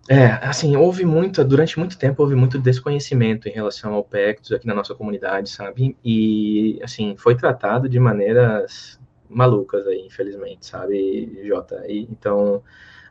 É, 0.10 0.26
assim, 0.42 0.76
houve 0.78 1.06
muito, 1.06 1.44
durante 1.44 1.78
muito 1.78 1.98
tempo 1.98 2.24
houve 2.24 2.36
muito 2.36 2.58
desconhecimento 2.58 3.48
em 3.48 3.52
relação 3.52 3.94
ao 3.94 4.04
PECTUS 4.04 4.54
aqui 4.54 4.66
na 4.66 4.74
nossa 4.74 4.96
comunidade, 4.96 5.50
sabe? 5.50 5.96
E, 6.04 6.80
assim, 6.84 7.16
foi 7.18 7.36
tratado 7.36 7.88
de 7.88 8.00
maneiras 8.00 9.00
malucas 9.30 9.86
aí, 9.86 10.06
infelizmente, 10.06 10.66
sabe, 10.66 11.40
Jota? 11.46 11.84
E, 11.88 12.08
então, 12.10 12.64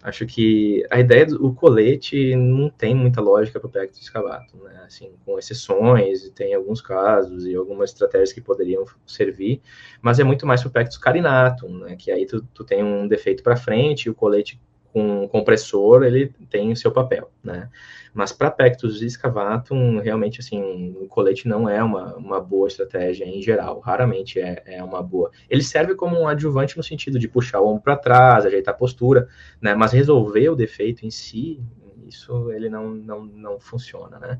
acho 0.02 0.26
que 0.26 0.84
a 0.90 0.98
ideia 0.98 1.26
do 1.26 1.52
colete 1.52 2.34
não 2.34 2.70
tem 2.70 2.94
muita 2.94 3.20
lógica 3.20 3.60
para 3.60 3.68
o 3.68 3.70
pectus 3.70 4.00
escavato, 4.00 4.56
né? 4.56 4.82
Assim, 4.86 5.12
com 5.24 5.38
exceções, 5.38 6.24
e 6.24 6.30
tem 6.30 6.54
alguns 6.54 6.80
casos 6.80 7.44
e 7.46 7.54
algumas 7.54 7.90
estratégias 7.90 8.32
que 8.32 8.40
poderiam 8.40 8.84
servir, 9.06 9.60
mas 10.00 10.18
é 10.18 10.24
muito 10.24 10.46
mais 10.46 10.62
para 10.62 10.68
o 10.68 10.72
pectus 10.72 10.98
carinatum, 10.98 11.78
né? 11.78 11.96
Que 11.96 12.10
aí 12.10 12.26
tu, 12.26 12.42
tu 12.54 12.64
tem 12.64 12.82
um 12.82 13.06
defeito 13.06 13.42
para 13.42 13.56
frente 13.56 14.04
e 14.04 14.10
o 14.10 14.14
colete 14.14 14.60
com 14.92 15.28
compressor, 15.28 16.02
ele 16.02 16.32
tem 16.48 16.72
o 16.72 16.76
seu 16.76 16.90
papel, 16.90 17.30
né? 17.42 17.68
Mas 18.12 18.32
para 18.32 18.50
pectus 18.50 19.02
excavatum, 19.02 20.00
realmente, 20.00 20.40
assim, 20.40 20.96
o 21.00 21.06
colete 21.06 21.46
não 21.46 21.68
é 21.68 21.82
uma, 21.82 22.16
uma 22.16 22.40
boa 22.40 22.66
estratégia 22.66 23.24
em 23.24 23.40
geral, 23.40 23.78
raramente 23.78 24.40
é, 24.40 24.62
é 24.66 24.82
uma 24.82 25.00
boa. 25.02 25.30
Ele 25.48 25.62
serve 25.62 25.94
como 25.94 26.18
um 26.18 26.26
adjuvante 26.26 26.76
no 26.76 26.82
sentido 26.82 27.18
de 27.18 27.28
puxar 27.28 27.60
o 27.60 27.68
ombro 27.68 27.82
para 27.82 27.96
trás, 27.96 28.44
ajeitar 28.44 28.74
a 28.74 28.76
postura, 28.76 29.28
né? 29.60 29.74
Mas 29.74 29.92
resolver 29.92 30.48
o 30.48 30.56
defeito 30.56 31.06
em 31.06 31.10
si, 31.10 31.60
isso 32.06 32.50
ele 32.50 32.68
não, 32.68 32.90
não, 32.90 33.24
não 33.24 33.60
funciona, 33.60 34.18
né? 34.18 34.38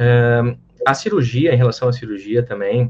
Uh, 0.00 0.58
a 0.86 0.94
cirurgia, 0.94 1.52
em 1.52 1.56
relação 1.56 1.88
à 1.88 1.92
cirurgia 1.92 2.42
também, 2.42 2.86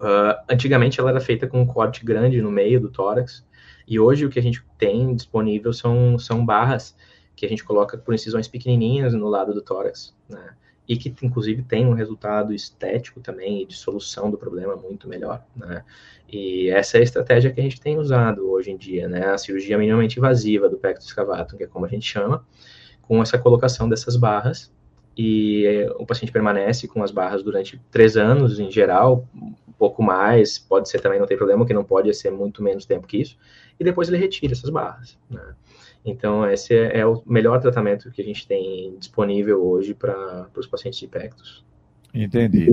uh, 0.00 0.42
antigamente 0.48 0.98
ela 0.98 1.10
era 1.10 1.20
feita 1.20 1.46
com 1.46 1.60
um 1.60 1.66
corte 1.66 2.04
grande 2.04 2.40
no 2.40 2.50
meio 2.50 2.80
do 2.80 2.90
tórax, 2.90 3.46
e 3.90 3.98
hoje 3.98 4.24
o 4.24 4.30
que 4.30 4.38
a 4.38 4.42
gente 4.42 4.64
tem 4.78 5.12
disponível 5.16 5.72
são, 5.72 6.16
são 6.16 6.46
barras 6.46 6.96
que 7.34 7.44
a 7.44 7.48
gente 7.48 7.64
coloca 7.64 7.98
por 7.98 8.14
incisões 8.14 8.46
pequenininhas 8.46 9.12
no 9.14 9.28
lado 9.28 9.52
do 9.52 9.60
tórax, 9.60 10.14
né? 10.28 10.54
E 10.88 10.96
que, 10.96 11.12
inclusive, 11.24 11.62
tem 11.62 11.86
um 11.86 11.92
resultado 11.92 12.54
estético 12.54 13.20
também 13.20 13.62
e 13.62 13.66
de 13.66 13.74
solução 13.74 14.30
do 14.30 14.38
problema 14.38 14.76
muito 14.76 15.08
melhor, 15.08 15.44
né? 15.56 15.84
E 16.28 16.70
essa 16.70 16.98
é 16.98 17.00
a 17.00 17.02
estratégia 17.02 17.50
que 17.50 17.58
a 17.58 17.62
gente 17.64 17.80
tem 17.80 17.98
usado 17.98 18.48
hoje 18.48 18.70
em 18.70 18.76
dia, 18.76 19.08
né? 19.08 19.26
A 19.26 19.38
cirurgia 19.38 19.76
minimamente 19.76 20.18
invasiva 20.18 20.68
do 20.68 20.76
pectus 20.78 21.08
excavatum, 21.08 21.56
que 21.56 21.64
é 21.64 21.66
como 21.66 21.84
a 21.84 21.88
gente 21.88 22.06
chama, 22.06 22.46
com 23.02 23.20
essa 23.20 23.38
colocação 23.38 23.88
dessas 23.88 24.14
barras, 24.14 24.72
e 25.22 25.86
o 25.98 26.06
paciente 26.06 26.32
permanece 26.32 26.88
com 26.88 27.02
as 27.02 27.10
barras 27.10 27.42
durante 27.42 27.78
três 27.90 28.16
anos, 28.16 28.58
em 28.58 28.70
geral, 28.70 29.28
um 29.36 29.72
pouco 29.78 30.02
mais, 30.02 30.58
pode 30.58 30.88
ser 30.88 30.98
também, 30.98 31.18
não 31.18 31.26
tem 31.26 31.36
problema, 31.36 31.66
que 31.66 31.74
não 31.74 31.84
pode 31.84 32.12
ser 32.14 32.30
muito 32.30 32.62
menos 32.62 32.86
tempo 32.86 33.06
que 33.06 33.18
isso, 33.18 33.36
e 33.78 33.84
depois 33.84 34.08
ele 34.08 34.16
retira 34.16 34.54
essas 34.54 34.70
barras. 34.70 35.18
Né? 35.28 35.54
Então, 36.06 36.50
esse 36.50 36.74
é, 36.74 37.00
é, 37.00 37.06
o 37.06 37.22
melhor 37.26 37.60
tratamento 37.60 38.10
que 38.10 38.22
a 38.22 38.24
gente 38.24 38.46
tem 38.46 38.96
disponível 38.98 39.62
hoje 39.62 39.92
para 39.92 40.48
os 40.56 40.66
pacientes 40.66 40.98
de 40.98 41.06
pectus. 41.06 41.62
Entendi. 42.14 42.72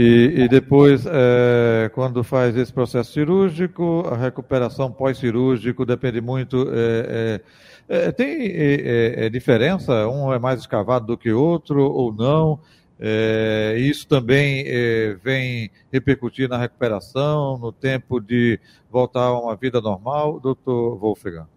E, 0.00 0.42
e 0.42 0.48
depois, 0.48 1.04
é, 1.06 1.90
quando 1.92 2.22
faz 2.22 2.56
esse 2.56 2.72
processo 2.72 3.10
cirúrgico, 3.10 4.04
a 4.06 4.16
recuperação 4.16 4.92
pós-cirúrgico 4.92 5.84
depende 5.84 6.20
muito. 6.20 6.68
É, 6.70 7.40
é, 7.88 8.06
é 8.06 8.12
tem 8.12 8.46
é, 8.46 9.26
é, 9.26 9.28
diferença? 9.28 10.06
Um 10.06 10.32
é 10.32 10.38
mais 10.38 10.60
escavado 10.60 11.04
do 11.04 11.18
que 11.18 11.32
outro 11.32 11.82
ou 11.82 12.12
não? 12.12 12.60
É, 13.00 13.74
isso 13.76 14.06
também 14.06 14.62
é, 14.68 15.16
vem 15.20 15.68
repercutir 15.92 16.48
na 16.48 16.58
recuperação, 16.58 17.58
no 17.58 17.72
tempo 17.72 18.20
de 18.20 18.60
voltar 18.88 19.24
a 19.24 19.40
uma 19.40 19.56
vida 19.56 19.80
normal, 19.80 20.38
doutor 20.38 20.96
Wolfgang? 20.96 21.48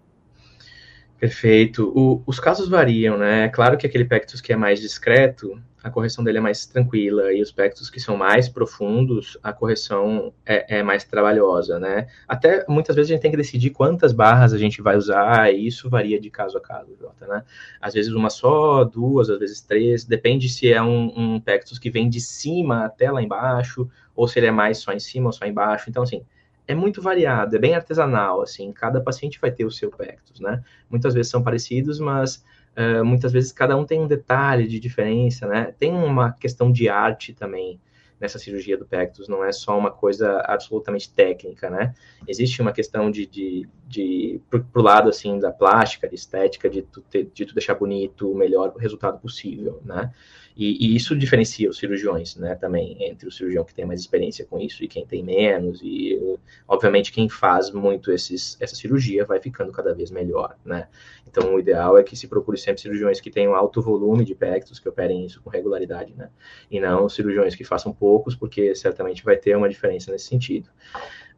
Perfeito. 1.22 1.94
O, 1.96 2.24
os 2.26 2.40
casos 2.40 2.68
variam, 2.68 3.16
né? 3.16 3.46
É 3.46 3.48
claro 3.48 3.78
que 3.78 3.86
aquele 3.86 4.06
pectus 4.06 4.42
que 4.42 4.52
é 4.52 4.56
mais 4.56 4.82
discreto, 4.82 5.62
a 5.84 5.88
correção 5.88 6.24
dele 6.24 6.40
é 6.40 6.42
mais 6.42 6.66
tranquila, 6.66 7.32
e 7.32 7.44
os 7.44 7.52
pectos 7.52 7.92
que 7.92 8.00
são 8.00 8.18
mais 8.18 8.50
profundos, 8.50 9.38
a 9.44 9.54
correção 9.54 10.34
é, 10.44 10.80
é, 10.80 10.84
mais 10.84 11.04
trabalhosa, 11.04 11.78
né? 11.78 12.08
Até 12.28 12.66
muitas 12.68 12.96
vezes 12.96 13.12
a 13.12 13.14
gente 13.14 13.22
tem 13.22 13.30
que 13.30 13.38
decidir 13.38 13.70
quantas 13.70 14.12
barras 14.14 14.52
a 14.52 14.58
gente 14.58 14.82
vai 14.82 14.98
usar, 14.98 15.54
e 15.54 15.68
isso 15.68 15.92
varia 15.92 16.20
de 16.20 16.32
caso 16.32 16.58
a 16.58 16.62
caso, 16.62 16.98
Jota, 17.00 17.28
né? 17.28 17.44
Às 17.80 17.94
vezes 17.94 18.12
uma 18.14 18.32
só, 18.32 18.84
duas, 18.84 19.30
às 19.30 19.38
vezes 19.38 19.62
três, 19.62 20.04
depende 20.04 20.50
se 20.50 20.74
é 20.74 20.82
um, 20.82 21.14
um 21.16 21.40
pectus 21.40 21.78
que 21.78 21.92
vem 21.92 22.10
de 22.10 22.20
cima 22.20 22.86
até 22.86 23.12
lá 23.12 23.22
embaixo, 23.22 23.88
ou 24.16 24.28
se 24.28 24.40
ele 24.40 24.48
é 24.48 24.52
mais 24.52 24.80
só 24.80 24.92
em 24.92 25.00
cima 25.00 25.28
ou 25.28 25.34
só 25.34 25.46
embaixo. 25.46 25.88
Então, 25.88 26.02
assim, 26.02 26.24
é 26.68 26.76
muito 26.76 27.02
variado, 27.02 27.56
é 27.56 27.60
bem 27.60 27.76
artesanal, 27.76 28.42
assim, 28.42 28.72
cada 28.72 29.02
paciente 29.02 29.40
vai 29.40 29.52
ter 29.52 29.66
o 29.66 29.72
seu 29.72 29.90
pectus, 29.90 30.40
né? 30.40 30.64
Muitas 30.90 31.14
vezes 31.14 31.32
são 31.32 31.44
parecidos, 31.44 32.00
mas 32.00 32.44
Uh, 32.72 33.04
muitas 33.04 33.34
vezes 33.34 33.52
cada 33.52 33.76
um 33.76 33.86
tem 33.86 34.00
um 34.00 34.08
detalhe 34.08 34.66
de 34.66 34.80
diferença, 34.80 35.46
né? 35.46 35.76
Tem 35.78 35.92
uma 35.92 36.32
questão 36.32 36.72
de 36.72 36.88
arte 36.88 37.34
também 37.34 37.82
nessa 38.22 38.38
cirurgia 38.38 38.78
do 38.78 38.86
pectus, 38.86 39.28
não 39.28 39.44
é 39.44 39.52
só 39.52 39.78
uma 39.78 39.90
coisa 39.90 40.42
absolutamente 40.46 41.12
técnica, 41.12 41.70
né? 41.70 41.94
Existe 42.28 42.62
uma 42.62 42.72
questão 42.72 43.10
de, 43.10 43.26
de, 43.26 43.68
de 43.88 44.40
pro, 44.50 44.64
pro 44.64 44.82
lado, 44.82 45.10
assim, 45.10 45.40
da 45.40 45.52
plástica, 45.52 46.08
de 46.08 46.16
estética, 46.16 46.70
de 46.70 46.84
tu, 46.84 47.02
ter, 47.02 47.30
de 47.34 47.46
tu 47.46 47.56
deixar 47.56 47.74
bonito 47.74 48.32
o 48.32 48.38
melhor 48.38 48.74
resultado 48.78 49.20
possível, 49.20 49.82
né? 49.84 50.14
E, 50.56 50.86
e, 50.86 50.96
isso 50.96 51.16
diferencia 51.16 51.70
os 51.70 51.78
cirurgiões, 51.78 52.36
né, 52.36 52.56
também, 52.56 52.98
entre 53.00 53.28
o 53.28 53.32
cirurgião 53.32 53.64
que 53.64 53.74
tem 53.74 53.86
mais 53.86 54.00
experiência 54.00 54.46
com 54.46 54.60
isso 54.60 54.84
e 54.84 54.88
quem 54.88 55.06
tem 55.06 55.24
menos, 55.24 55.80
e 55.84 56.20
obviamente 56.68 57.12
quem 57.12 57.30
faz 57.30 57.72
muito 57.72 58.12
esses, 58.12 58.58
essa 58.60 58.76
cirurgia 58.76 59.26
vai 59.26 59.40
ficando 59.40 59.72
cada 59.72 59.94
vez 59.94 60.12
melhor, 60.12 60.58
né. 60.66 60.88
Então 61.28 61.56
o 61.56 61.60
ideal 61.60 61.98
é 61.98 62.04
que 62.04 62.16
se 62.16 62.28
procure 62.28 62.58
sempre 62.58 62.82
cirurgiões 62.82 63.22
que 63.22 63.32
tenham 63.32 63.56
alto 63.56 63.82
volume 63.82 64.26
de 64.26 64.36
pectos, 64.36 64.80
que 64.80 64.90
operem 64.90 65.26
isso 65.26 65.42
com 65.42 65.50
regularidade, 65.50 66.14
né, 66.14 66.30
e 66.70 66.80
não 66.80 67.08
cirurgiões 67.08 67.56
que 67.56 67.64
façam 67.64 67.94
poucos, 67.94 68.36
porque 68.36 68.76
certamente 68.76 69.24
vai 69.24 69.38
ter 69.38 69.56
uma 69.56 69.70
diferença 69.70 70.12
nesse 70.12 70.26
sentido. 70.26 70.70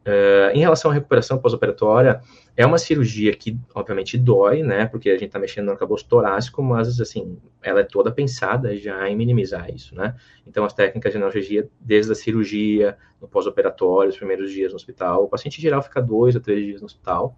Uh, 0.05 0.51
em 0.53 0.59
relação 0.59 0.91
à 0.91 0.93
recuperação 0.93 1.37
pós-operatória, 1.37 2.21
é 2.57 2.65
uma 2.65 2.77
cirurgia 2.77 3.33
que, 3.33 3.57
obviamente, 3.73 4.17
dói, 4.17 4.61
né? 4.61 4.85
Porque 4.85 5.09
a 5.09 5.13
gente 5.13 5.27
está 5.27 5.39
mexendo 5.39 5.65
no 5.65 5.71
arcabouço 5.71 6.05
torácico, 6.05 6.61
mas, 6.61 6.99
assim, 6.99 7.37
ela 7.61 7.79
é 7.79 7.83
toda 7.83 8.11
pensada 8.11 8.75
já 8.75 9.09
em 9.09 9.15
minimizar 9.15 9.73
isso, 9.73 9.95
né? 9.95 10.15
Então, 10.45 10.65
as 10.65 10.73
técnicas 10.73 11.13
de 11.13 11.17
analgesia, 11.17 11.69
desde 11.79 12.11
a 12.11 12.15
cirurgia, 12.15 12.97
no 13.21 13.27
pós-operatório, 13.29 14.09
os 14.09 14.17
primeiros 14.17 14.51
dias 14.51 14.73
no 14.73 14.75
hospital, 14.75 15.23
o 15.23 15.29
paciente, 15.29 15.59
em 15.59 15.61
geral, 15.61 15.81
fica 15.81 16.01
dois 16.01 16.35
a 16.35 16.39
três 16.41 16.65
dias 16.65 16.81
no 16.81 16.85
hospital. 16.87 17.37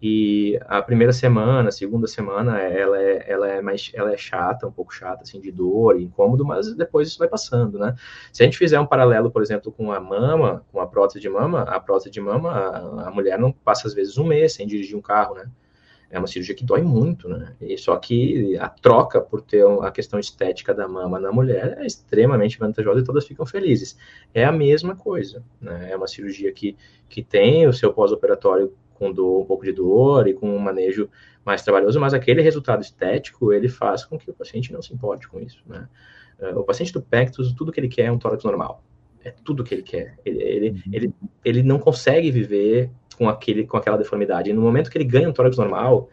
E 0.00 0.58
a 0.66 0.80
primeira 0.80 1.12
semana, 1.12 1.70
a 1.70 1.72
segunda 1.72 2.06
semana, 2.06 2.60
ela 2.60 3.02
é, 3.02 3.24
ela 3.26 3.48
é 3.48 3.60
mais, 3.60 3.90
ela 3.92 4.12
é 4.12 4.16
chata, 4.16 4.66
um 4.66 4.70
pouco 4.70 4.94
chata, 4.94 5.24
assim, 5.24 5.40
de 5.40 5.50
dor, 5.50 6.00
incômodo, 6.00 6.44
mas 6.44 6.72
depois 6.74 7.08
isso 7.08 7.18
vai 7.18 7.26
passando, 7.26 7.80
né? 7.80 7.96
Se 8.32 8.42
a 8.42 8.46
gente 8.46 8.56
fizer 8.56 8.78
um 8.78 8.86
paralelo, 8.86 9.28
por 9.28 9.42
exemplo, 9.42 9.72
com 9.72 9.90
a 9.90 9.98
mama, 9.98 10.64
com 10.70 10.80
a 10.80 10.86
prótese 10.86 11.18
de 11.18 11.28
mama, 11.28 11.62
a 11.62 11.80
prótese 11.80 12.10
de 12.10 12.20
mama, 12.20 12.50
a, 12.50 13.08
a 13.08 13.10
mulher 13.10 13.38
não 13.40 13.50
passa 13.50 13.88
às 13.88 13.94
vezes 13.94 14.16
um 14.18 14.24
mês 14.24 14.52
sem 14.54 14.68
dirigir 14.68 14.96
um 14.96 15.02
carro, 15.02 15.34
né? 15.34 15.50
É 16.10 16.18
uma 16.18 16.28
cirurgia 16.28 16.54
que 16.54 16.64
dói 16.64 16.80
muito, 16.80 17.28
né? 17.28 17.54
E 17.60 17.76
só 17.76 17.96
que 17.96 18.56
a 18.56 18.68
troca 18.68 19.20
por 19.20 19.42
ter 19.42 19.66
a 19.82 19.90
questão 19.90 20.18
estética 20.18 20.72
da 20.72 20.88
mama 20.88 21.18
na 21.18 21.30
mulher 21.30 21.76
é 21.78 21.86
extremamente 21.86 22.58
vantajosa 22.58 23.00
e 23.00 23.04
todas 23.04 23.26
ficam 23.26 23.44
felizes. 23.44 23.98
É 24.32 24.44
a 24.44 24.52
mesma 24.52 24.96
coisa, 24.96 25.42
né? 25.60 25.90
É 25.90 25.96
uma 25.96 26.06
cirurgia 26.06 26.50
que, 26.52 26.76
que 27.08 27.22
tem 27.22 27.66
o 27.66 27.72
seu 27.72 27.92
pós-operatório 27.92 28.72
com 28.98 29.12
dor, 29.12 29.42
um 29.42 29.44
pouco 29.46 29.64
de 29.64 29.72
dor 29.72 30.26
e 30.26 30.34
com 30.34 30.54
um 30.54 30.58
manejo 30.58 31.08
mais 31.44 31.62
trabalhoso, 31.62 31.98
mas 32.00 32.12
aquele 32.12 32.42
resultado 32.42 32.82
estético, 32.82 33.52
ele 33.52 33.68
faz 33.68 34.04
com 34.04 34.18
que 34.18 34.30
o 34.30 34.34
paciente 34.34 34.72
não 34.72 34.82
se 34.82 34.92
importe 34.92 35.28
com 35.28 35.40
isso, 35.40 35.62
né? 35.66 35.88
Eh, 36.38 36.54
o 36.54 36.62
paciente 36.62 36.92
do 36.92 37.00
Pectus, 37.00 37.52
tudo 37.52 37.72
que 37.72 37.80
ele 37.80 37.88
quer 37.88 38.04
é 38.04 38.12
um 38.12 38.18
tórax 38.18 38.44
normal. 38.44 38.82
É 39.24 39.30
tudo 39.30 39.64
que 39.64 39.74
ele 39.74 39.82
quer. 39.82 40.18
Ele, 40.24 40.42
ele, 40.42 40.70
uhum. 40.70 40.92
ele, 40.92 41.14
ele 41.44 41.62
não 41.62 41.78
consegue 41.78 42.30
viver 42.30 42.90
com, 43.16 43.28
aquele, 43.28 43.66
com 43.66 43.76
aquela 43.76 43.96
deformidade. 43.96 44.50
E 44.50 44.52
no 44.52 44.62
momento 44.62 44.90
que 44.90 44.98
ele 44.98 45.04
ganha 45.04 45.28
um 45.28 45.32
tórax 45.32 45.56
normal, 45.56 46.08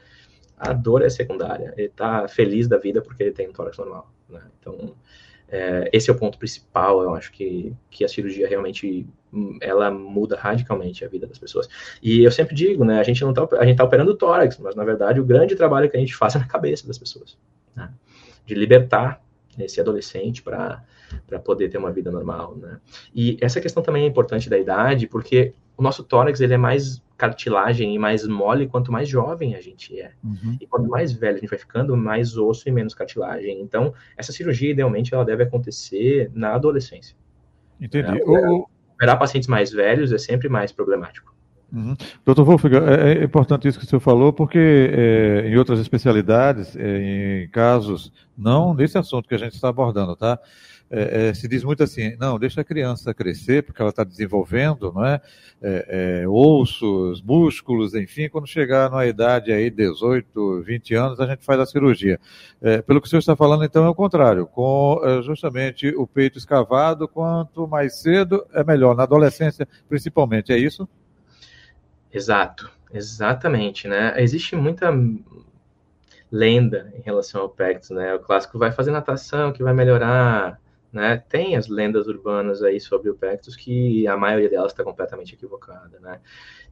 a 0.58 0.74
dor 0.74 1.04
é 1.04 1.10
secundária. 1.10 1.74
Ele 1.78 1.88
está 1.88 2.28
feliz 2.28 2.68
da 2.68 2.78
vida 2.78 3.02
porque 3.02 3.24
ele 3.24 3.32
tem 3.32 3.48
um 3.48 3.54
tórax 3.54 3.78
normal. 3.78 4.12
Né? 4.30 4.42
Então, 4.60 4.96
é, 5.50 5.90
esse 5.94 6.10
é 6.10 6.14
o 6.14 6.18
ponto 6.18 6.38
principal, 6.38 7.02
eu 7.02 7.14
acho 7.14 7.32
que, 7.32 7.74
que 7.90 8.04
a 8.04 8.08
cirurgia 8.08 8.48
realmente 8.48 9.08
ela 9.62 9.92
muda 9.92 10.38
radicalmente 10.38 11.04
a 11.04 11.08
vida 11.08 11.28
das 11.28 11.38
pessoas. 11.38 11.68
E 12.02 12.24
eu 12.24 12.32
sempre 12.32 12.56
digo, 12.56 12.86
né, 12.86 13.00
a 13.00 13.04
gente 13.04 13.24
não 13.24 13.34
tá, 13.34 13.48
a 13.60 13.66
gente 13.66 13.78
tá 13.78 13.84
operando 13.84 14.12
o 14.12 14.16
tórax, 14.16 14.58
mas 14.60 14.76
na 14.76 14.84
verdade 14.84 15.20
o 15.20 15.26
grande 15.26 15.56
trabalho 15.56 15.90
que 15.90 15.98
a 15.98 16.00
gente 16.00 16.16
faz 16.16 16.36
é 16.36 16.40
na 16.40 16.48
cabeça 16.48 16.88
das 16.88 16.98
pessoas, 16.98 17.38
né? 17.76 17.92
de 18.46 18.56
libertar 18.56 19.25
esse 19.60 19.80
adolescente 19.80 20.44
para 20.44 20.84
poder 21.44 21.70
ter 21.70 21.78
uma 21.78 21.92
vida 21.92 22.12
normal, 22.12 22.56
né? 22.58 22.80
E 23.14 23.38
essa 23.42 23.62
questão 23.62 23.82
também 23.82 24.04
é 24.04 24.08
importante 24.08 24.50
da 24.50 24.58
idade, 24.58 25.08
porque 25.08 25.54
o 25.78 25.84
nosso 25.84 26.04
tórax 26.04 26.42
ele 26.42 26.54
é 26.54 26.58
mais 26.58 27.04
cartilagem 27.18 27.96
e 27.96 28.00
mais 28.00 28.28
mole 28.28 28.68
quanto 28.68 28.92
mais 28.92 29.08
jovem 29.08 29.56
a 29.56 29.62
gente 29.62 30.00
é. 30.00 30.12
Uhum. 30.24 30.58
E 30.60 30.68
quanto 30.68 30.90
mais 30.90 31.14
velho 31.14 31.38
a 31.38 31.40
gente 31.40 31.50
vai 31.50 31.60
ficando, 31.60 31.96
mais 31.96 32.38
osso 32.38 32.68
e 32.68 32.72
menos 32.72 32.94
cartilagem. 32.94 33.62
Então, 33.62 33.94
essa 34.18 34.32
cirurgia, 34.32 34.72
idealmente, 34.72 35.14
ela 35.14 35.24
deve 35.24 35.44
acontecer 35.44 36.30
na 36.34 36.56
adolescência. 36.56 37.16
Entendi. 37.80 38.20
É, 38.20 38.24
operar, 38.24 38.52
operar 38.94 39.20
pacientes 39.20 39.48
mais 39.48 39.72
velhos 39.72 40.12
é 40.12 40.18
sempre 40.18 40.50
mais 40.50 40.72
problemático. 40.72 41.35
Uhum. 41.76 41.94
Doutor 42.24 42.46
Wolfgang, 42.46 42.86
é, 42.86 43.20
é, 43.20 43.24
importante 43.26 43.68
isso 43.68 43.78
que 43.78 43.84
o 43.84 43.88
senhor 43.88 44.00
falou, 44.00 44.32
porque 44.32 44.58
é, 44.58 45.50
em 45.50 45.58
outras 45.58 45.78
especialidades, 45.82 46.74
é, 46.78 47.44
em 47.44 47.50
casos, 47.50 48.14
não 48.38 48.74
nesse 48.74 48.98
assunto 48.98 49.28
que 49.28 49.36
a 49.36 49.38
gente 49.38 49.56
está 49.56 49.68
abordando, 49.68 50.16
tá? 50.16 50.40
É, 50.90 51.30
é, 51.30 51.34
se 51.34 51.48
diz 51.50 51.64
muito 51.66 51.84
assim, 51.84 52.16
não, 52.18 52.40
deixa 52.40 52.62
a 52.62 52.64
criança 52.64 53.14
crescer, 53.14 53.64
porque 53.64 53.82
ela 53.82 53.90
está 53.90 54.06
desenvolvendo, 54.06 54.94
não 54.94 55.04
é? 55.04 55.20
é? 55.62 56.22
É, 56.22 56.28
ossos, 56.30 57.22
músculos, 57.22 57.94
enfim, 57.94 58.30
quando 58.30 58.48
chegar 58.48 58.90
na 58.90 59.06
idade 59.06 59.52
aí, 59.52 59.70
18, 59.70 60.62
20 60.62 60.94
anos, 60.94 61.20
a 61.20 61.28
gente 61.28 61.44
faz 61.44 61.60
a 61.60 61.66
cirurgia. 61.66 62.18
É, 62.62 62.82
pelo 62.82 63.02
que 63.02 63.08
o 63.08 63.10
senhor 63.10 63.20
está 63.20 63.36
falando, 63.36 63.66
então, 63.66 63.84
é 63.84 63.90
o 63.90 63.96
contrário, 63.96 64.46
com 64.48 65.02
é, 65.04 65.22
justamente 65.24 65.90
o 65.90 66.08
peito 66.08 66.38
escavado, 66.38 67.08
quanto 67.08 67.68
mais 67.68 68.00
cedo 68.00 68.46
é 68.54 68.64
melhor, 68.64 68.96
na 68.96 69.04
adolescência 69.04 69.68
principalmente, 69.90 70.54
é 70.54 70.58
isso? 70.58 70.88
Exato, 72.16 72.72
exatamente, 72.92 73.88
né? 73.88 74.14
Existe 74.22 74.56
muita 74.56 74.90
lenda 76.32 76.94
em 76.96 77.02
relação 77.02 77.42
ao 77.42 77.50
pectus, 77.50 77.90
né? 77.90 78.16
O 78.16 78.20
clássico 78.20 78.58
vai 78.58 78.72
fazer 78.72 78.92
natação 78.92 79.52
que 79.52 79.64
vai 79.64 79.74
melhorar 79.74 80.60
né? 80.96 81.22
Tem 81.28 81.58
as 81.58 81.68
lendas 81.68 82.08
urbanas 82.08 82.64
aí 82.64 82.80
sobre 82.80 83.10
o 83.10 83.16
Pectus 83.16 83.54
que 83.58 84.08
a 84.08 84.16
maioria 84.16 84.50
delas 84.50 84.72
está 84.72 84.82
completamente 84.82 85.36
equivocada, 85.36 86.00
né? 86.00 86.22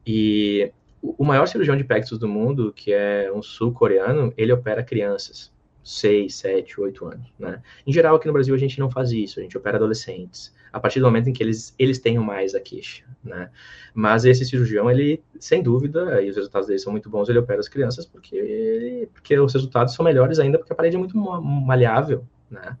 E 0.06 0.72
o 1.02 1.22
maior 1.22 1.46
cirurgião 1.46 1.76
de 1.76 1.84
Pectus 1.84 2.18
do 2.18 2.26
mundo, 2.26 2.72
que 2.72 2.90
é 2.90 3.30
um 3.30 3.42
sul-coreano, 3.42 4.32
ele 4.34 4.50
opera 4.50 4.82
crianças, 4.82 5.52
6, 5.82 6.34
7, 6.34 6.80
8 6.80 7.04
anos, 7.04 7.34
né? 7.38 7.62
Em 7.86 7.92
geral, 7.92 8.16
aqui 8.16 8.26
no 8.26 8.32
Brasil 8.32 8.54
a 8.54 8.58
gente 8.58 8.80
não 8.80 8.90
faz 8.90 9.12
isso, 9.12 9.38
a 9.38 9.42
gente 9.42 9.58
opera 9.58 9.76
adolescentes, 9.76 10.53
a 10.74 10.80
partir 10.80 10.98
do 10.98 11.06
momento 11.06 11.28
em 11.30 11.32
que 11.32 11.40
eles, 11.40 11.72
eles 11.78 12.00
tenham 12.00 12.24
mais 12.24 12.52
a 12.52 12.60
queixa, 12.60 13.04
né? 13.22 13.48
Mas 13.94 14.24
esse 14.24 14.44
cirurgião, 14.44 14.90
ele, 14.90 15.22
sem 15.38 15.62
dúvida, 15.62 16.20
e 16.20 16.28
os 16.28 16.34
resultados 16.34 16.66
dele 16.66 16.80
são 16.80 16.90
muito 16.90 17.08
bons, 17.08 17.28
ele 17.28 17.38
opera 17.38 17.60
as 17.60 17.68
crianças 17.68 18.04
porque, 18.04 19.08
porque 19.12 19.38
os 19.38 19.54
resultados 19.54 19.94
são 19.94 20.04
melhores 20.04 20.40
ainda 20.40 20.58
porque 20.58 20.72
a 20.72 20.76
parede 20.76 20.96
é 20.96 20.98
muito 20.98 21.16
maleável, 21.16 22.26
né? 22.50 22.76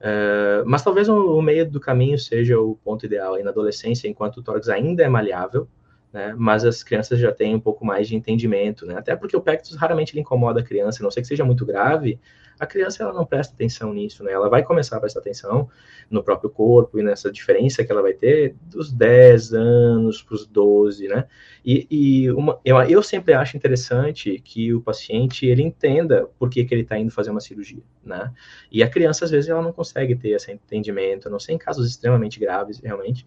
Uh, 0.00 0.64
mas 0.66 0.82
talvez 0.82 1.08
o, 1.08 1.40
meio 1.40 1.68
do 1.68 1.80
caminho 1.80 2.18
seja 2.18 2.58
o 2.58 2.76
ponto 2.84 3.06
ideal 3.06 3.34
aí 3.34 3.42
na 3.42 3.50
adolescência, 3.50 4.06
enquanto 4.06 4.36
o 4.36 4.42
tórax 4.42 4.68
ainda 4.68 5.02
é 5.02 5.08
maleável, 5.08 5.66
né, 6.12 6.34
mas 6.36 6.64
as 6.64 6.82
crianças 6.82 7.18
já 7.18 7.30
têm 7.30 7.54
um 7.54 7.60
pouco 7.60 7.84
mais 7.84 8.08
de 8.08 8.16
entendimento, 8.16 8.84
né, 8.84 8.96
até 8.96 9.14
porque 9.14 9.36
o 9.36 9.40
pectus 9.40 9.76
raramente 9.76 10.12
ele 10.12 10.20
incomoda 10.20 10.60
a 10.60 10.62
criança, 10.62 11.02
a 11.02 11.04
não 11.04 11.10
sei 11.10 11.22
que 11.22 11.28
seja 11.28 11.44
muito 11.44 11.64
grave, 11.64 12.18
a 12.58 12.66
criança 12.66 13.02
ela 13.02 13.12
não 13.12 13.24
presta 13.24 13.54
atenção 13.54 13.94
nisso, 13.94 14.24
né, 14.24 14.32
ela 14.32 14.48
vai 14.48 14.62
começar 14.62 14.96
a 14.96 15.00
prestar 15.00 15.20
atenção 15.20 15.68
no 16.10 16.22
próprio 16.22 16.50
corpo 16.50 16.98
e 16.98 17.02
nessa 17.02 17.30
diferença 17.30 17.84
que 17.84 17.92
ela 17.92 18.02
vai 18.02 18.12
ter 18.12 18.56
dos 18.60 18.92
10 18.92 19.54
anos 19.54 20.20
para 20.20 20.34
os 20.34 20.46
12, 20.46 21.06
né, 21.06 21.26
e, 21.64 21.86
e 21.88 22.30
uma, 22.32 22.58
eu, 22.64 22.76
eu 22.82 23.02
sempre 23.02 23.32
acho 23.32 23.56
interessante 23.56 24.40
que 24.44 24.74
o 24.74 24.80
paciente 24.80 25.46
ele 25.46 25.62
entenda 25.62 26.28
por 26.38 26.50
que, 26.50 26.64
que 26.64 26.74
ele 26.74 26.82
está 26.82 26.98
indo 26.98 27.12
fazer 27.12 27.30
uma 27.30 27.40
cirurgia, 27.40 27.82
né, 28.04 28.32
e 28.70 28.82
a 28.82 28.88
criança 28.90 29.24
às 29.24 29.30
vezes 29.30 29.48
ela 29.48 29.62
não 29.62 29.72
consegue 29.72 30.16
ter 30.16 30.30
esse 30.30 30.50
entendimento, 30.50 31.28
a 31.28 31.30
não 31.30 31.38
sei 31.38 31.54
em 31.54 31.58
casos 31.58 31.88
extremamente 31.88 32.40
graves, 32.40 32.80
realmente, 32.80 33.24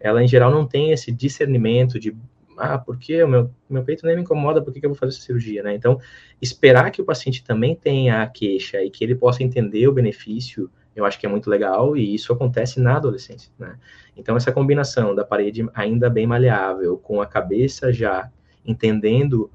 ela 0.00 0.22
em 0.22 0.28
geral 0.28 0.50
não 0.50 0.66
tem 0.66 0.92
esse 0.92 1.10
discernimento 1.10 1.98
de 1.98 2.16
ah, 2.56 2.78
porque 2.78 3.22
o 3.22 3.28
meu, 3.28 3.50
meu 3.68 3.82
peito 3.82 4.06
nem 4.06 4.14
me 4.14 4.22
incomoda, 4.22 4.62
por 4.62 4.72
que, 4.72 4.80
que 4.80 4.86
eu 4.86 4.90
vou 4.90 4.98
fazer 4.98 5.12
essa 5.12 5.22
cirurgia, 5.22 5.62
né? 5.62 5.74
Então, 5.74 5.98
esperar 6.40 6.90
que 6.90 7.02
o 7.02 7.04
paciente 7.04 7.42
também 7.42 7.74
tenha 7.74 8.22
a 8.22 8.26
queixa 8.26 8.82
e 8.82 8.90
que 8.90 9.02
ele 9.02 9.14
possa 9.14 9.42
entender 9.42 9.88
o 9.88 9.92
benefício, 9.92 10.70
eu 10.94 11.04
acho 11.04 11.18
que 11.18 11.26
é 11.26 11.28
muito 11.28 11.50
legal 11.50 11.96
e 11.96 12.14
isso 12.14 12.32
acontece 12.32 12.78
na 12.78 12.96
adolescência, 12.96 13.50
né? 13.58 13.76
Então, 14.16 14.36
essa 14.36 14.52
combinação 14.52 15.14
da 15.14 15.24
parede 15.24 15.66
ainda 15.74 16.08
bem 16.08 16.26
maleável, 16.26 16.96
com 16.96 17.20
a 17.20 17.26
cabeça 17.26 17.92
já 17.92 18.30
entendendo 18.64 19.50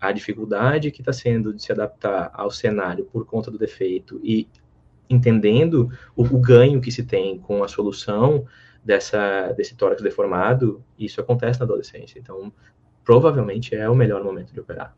a 0.00 0.12
dificuldade 0.12 0.90
que 0.90 1.02
está 1.02 1.12
sendo 1.12 1.54
de 1.54 1.62
se 1.62 1.70
adaptar 1.70 2.30
ao 2.32 2.50
cenário 2.50 3.04
por 3.04 3.26
conta 3.26 3.50
do 3.50 3.58
defeito 3.58 4.18
e 4.24 4.48
entendendo 5.08 5.90
o, 6.16 6.22
o 6.22 6.38
ganho 6.38 6.80
que 6.80 6.90
se 6.90 7.04
tem 7.04 7.38
com 7.38 7.62
a 7.62 7.68
solução, 7.68 8.46
dessa, 8.84 9.52
desse 9.56 9.74
tórax 9.74 10.02
deformado, 10.02 10.82
isso 10.98 11.20
acontece 11.20 11.60
na 11.60 11.64
adolescência. 11.64 12.18
Então, 12.18 12.52
provavelmente 13.04 13.74
é 13.74 13.88
o 13.88 13.94
melhor 13.94 14.22
momento 14.22 14.52
de 14.52 14.60
operar. 14.60 14.94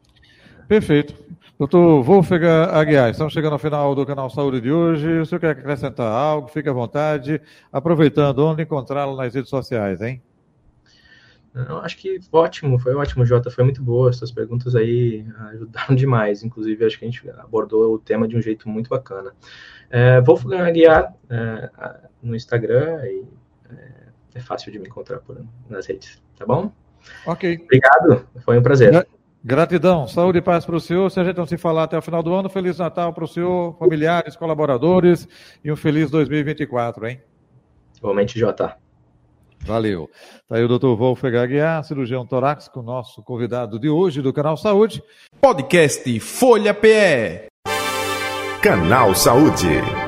Perfeito. 0.69 1.15
Doutor 1.59 2.03
Wolfgang 2.03 2.71
Aguiar, 2.73 3.11
estamos 3.11 3.33
chegando 3.33 3.53
ao 3.53 3.59
final 3.59 3.95
do 3.95 4.07
canal 4.07 4.29
Saúde 4.31 4.61
de 4.61 4.73
hoje. 4.73 5.21
O 5.21 5.27
senhor 5.27 5.41
quer 5.41 5.51
acrescentar 5.51 6.07
algo? 6.07 6.49
Fique 6.49 6.69
à 6.69 6.73
vontade. 6.73 7.41
Aproveitando, 7.71 8.41
onde 8.41 8.63
encontrá-lo 8.63 9.17
nas 9.17 9.35
redes 9.35 9.51
sociais, 9.51 10.01
hein? 10.01 10.23
Não, 11.55 11.79
acho 11.79 11.99
que 11.99 12.19
ótimo, 12.33 12.79
foi 12.79 12.95
ótimo, 12.95 13.27
Jota, 13.27 13.51
foi 13.51 13.63
muito 13.63 13.83
boa. 13.83 14.09
Essas 14.09 14.33
perguntas 14.33 14.75
aí 14.75 15.27
ajudaram 15.51 15.95
demais. 15.97 16.43
Inclusive, 16.43 16.85
acho 16.85 16.99
que 16.99 17.05
a 17.05 17.11
gente 17.11 17.31
abordou 17.31 17.95
o 17.95 17.99
tema 17.99 18.27
de 18.27 18.37
um 18.37 18.41
jeito 18.41 18.69
muito 18.69 18.89
bacana. 18.89 19.33
É, 19.91 20.21
Wolfgang 20.23 20.63
Aguiar 20.63 21.15
é, 21.29 21.71
no 22.23 22.35
Instagram 22.35 23.05
e 23.05 23.25
é, 23.79 24.39
é 24.39 24.41
fácil 24.41 24.73
de 24.73 24.79
me 24.79 24.89
encontrar 24.89 25.19
por, 25.21 25.45
nas 25.69 25.87
redes, 25.87 26.23
tá 26.37 26.47
bom? 26.47 26.73
Ok. 27.27 27.61
Obrigado, 27.65 28.27
foi 28.45 28.59
um 28.59 28.63
prazer. 28.63 29.07
Gratidão, 29.45 30.07
saúde 30.07 30.39
e 30.39 30.43
paz 30.43 30.65
para 30.65 30.77
o 30.77 30.81
senhor. 30.81 31.11
Se 31.11 31.19
a 31.19 31.25
gente 31.25 31.37
não 31.37 31.47
se 31.47 31.59
falar 31.59 31.85
até 31.85 31.99
o 31.99 32.03
final 32.03 32.23
do 32.23 32.33
ano, 32.33 32.49
Feliz 32.49 32.79
Natal 32.79 33.13
para 33.13 33.25
o 33.25 33.29
senhor, 33.29 33.77
familiares, 33.77 34.37
colaboradores 34.37 35.27
e 35.65 35.73
um 35.73 35.77
feliz 35.77 36.11
2024, 36.11 37.09
hein? 37.09 37.21
Igualmente, 37.99 38.39
Jota. 38.39 38.77
Valeu. 39.65 40.09
Está 40.43 40.57
aí 40.57 40.65
o 40.65 40.69
doutor 40.69 40.97
Wolfgang 40.97 41.39
Aguiar, 41.39 41.85
cirurgião 41.85 42.27
torácico, 42.27 42.83
nosso 42.83 43.23
convidado 43.23 43.79
de 43.79 43.89
hoje 43.89 44.21
do 44.21 44.33
Canal 44.33 44.57
Saúde. 44.57 45.03
Podcast 45.41 46.21
Folha 46.21 46.75
PE. 46.75 47.49
Canal 48.61 49.15
Saúde. 49.15 50.02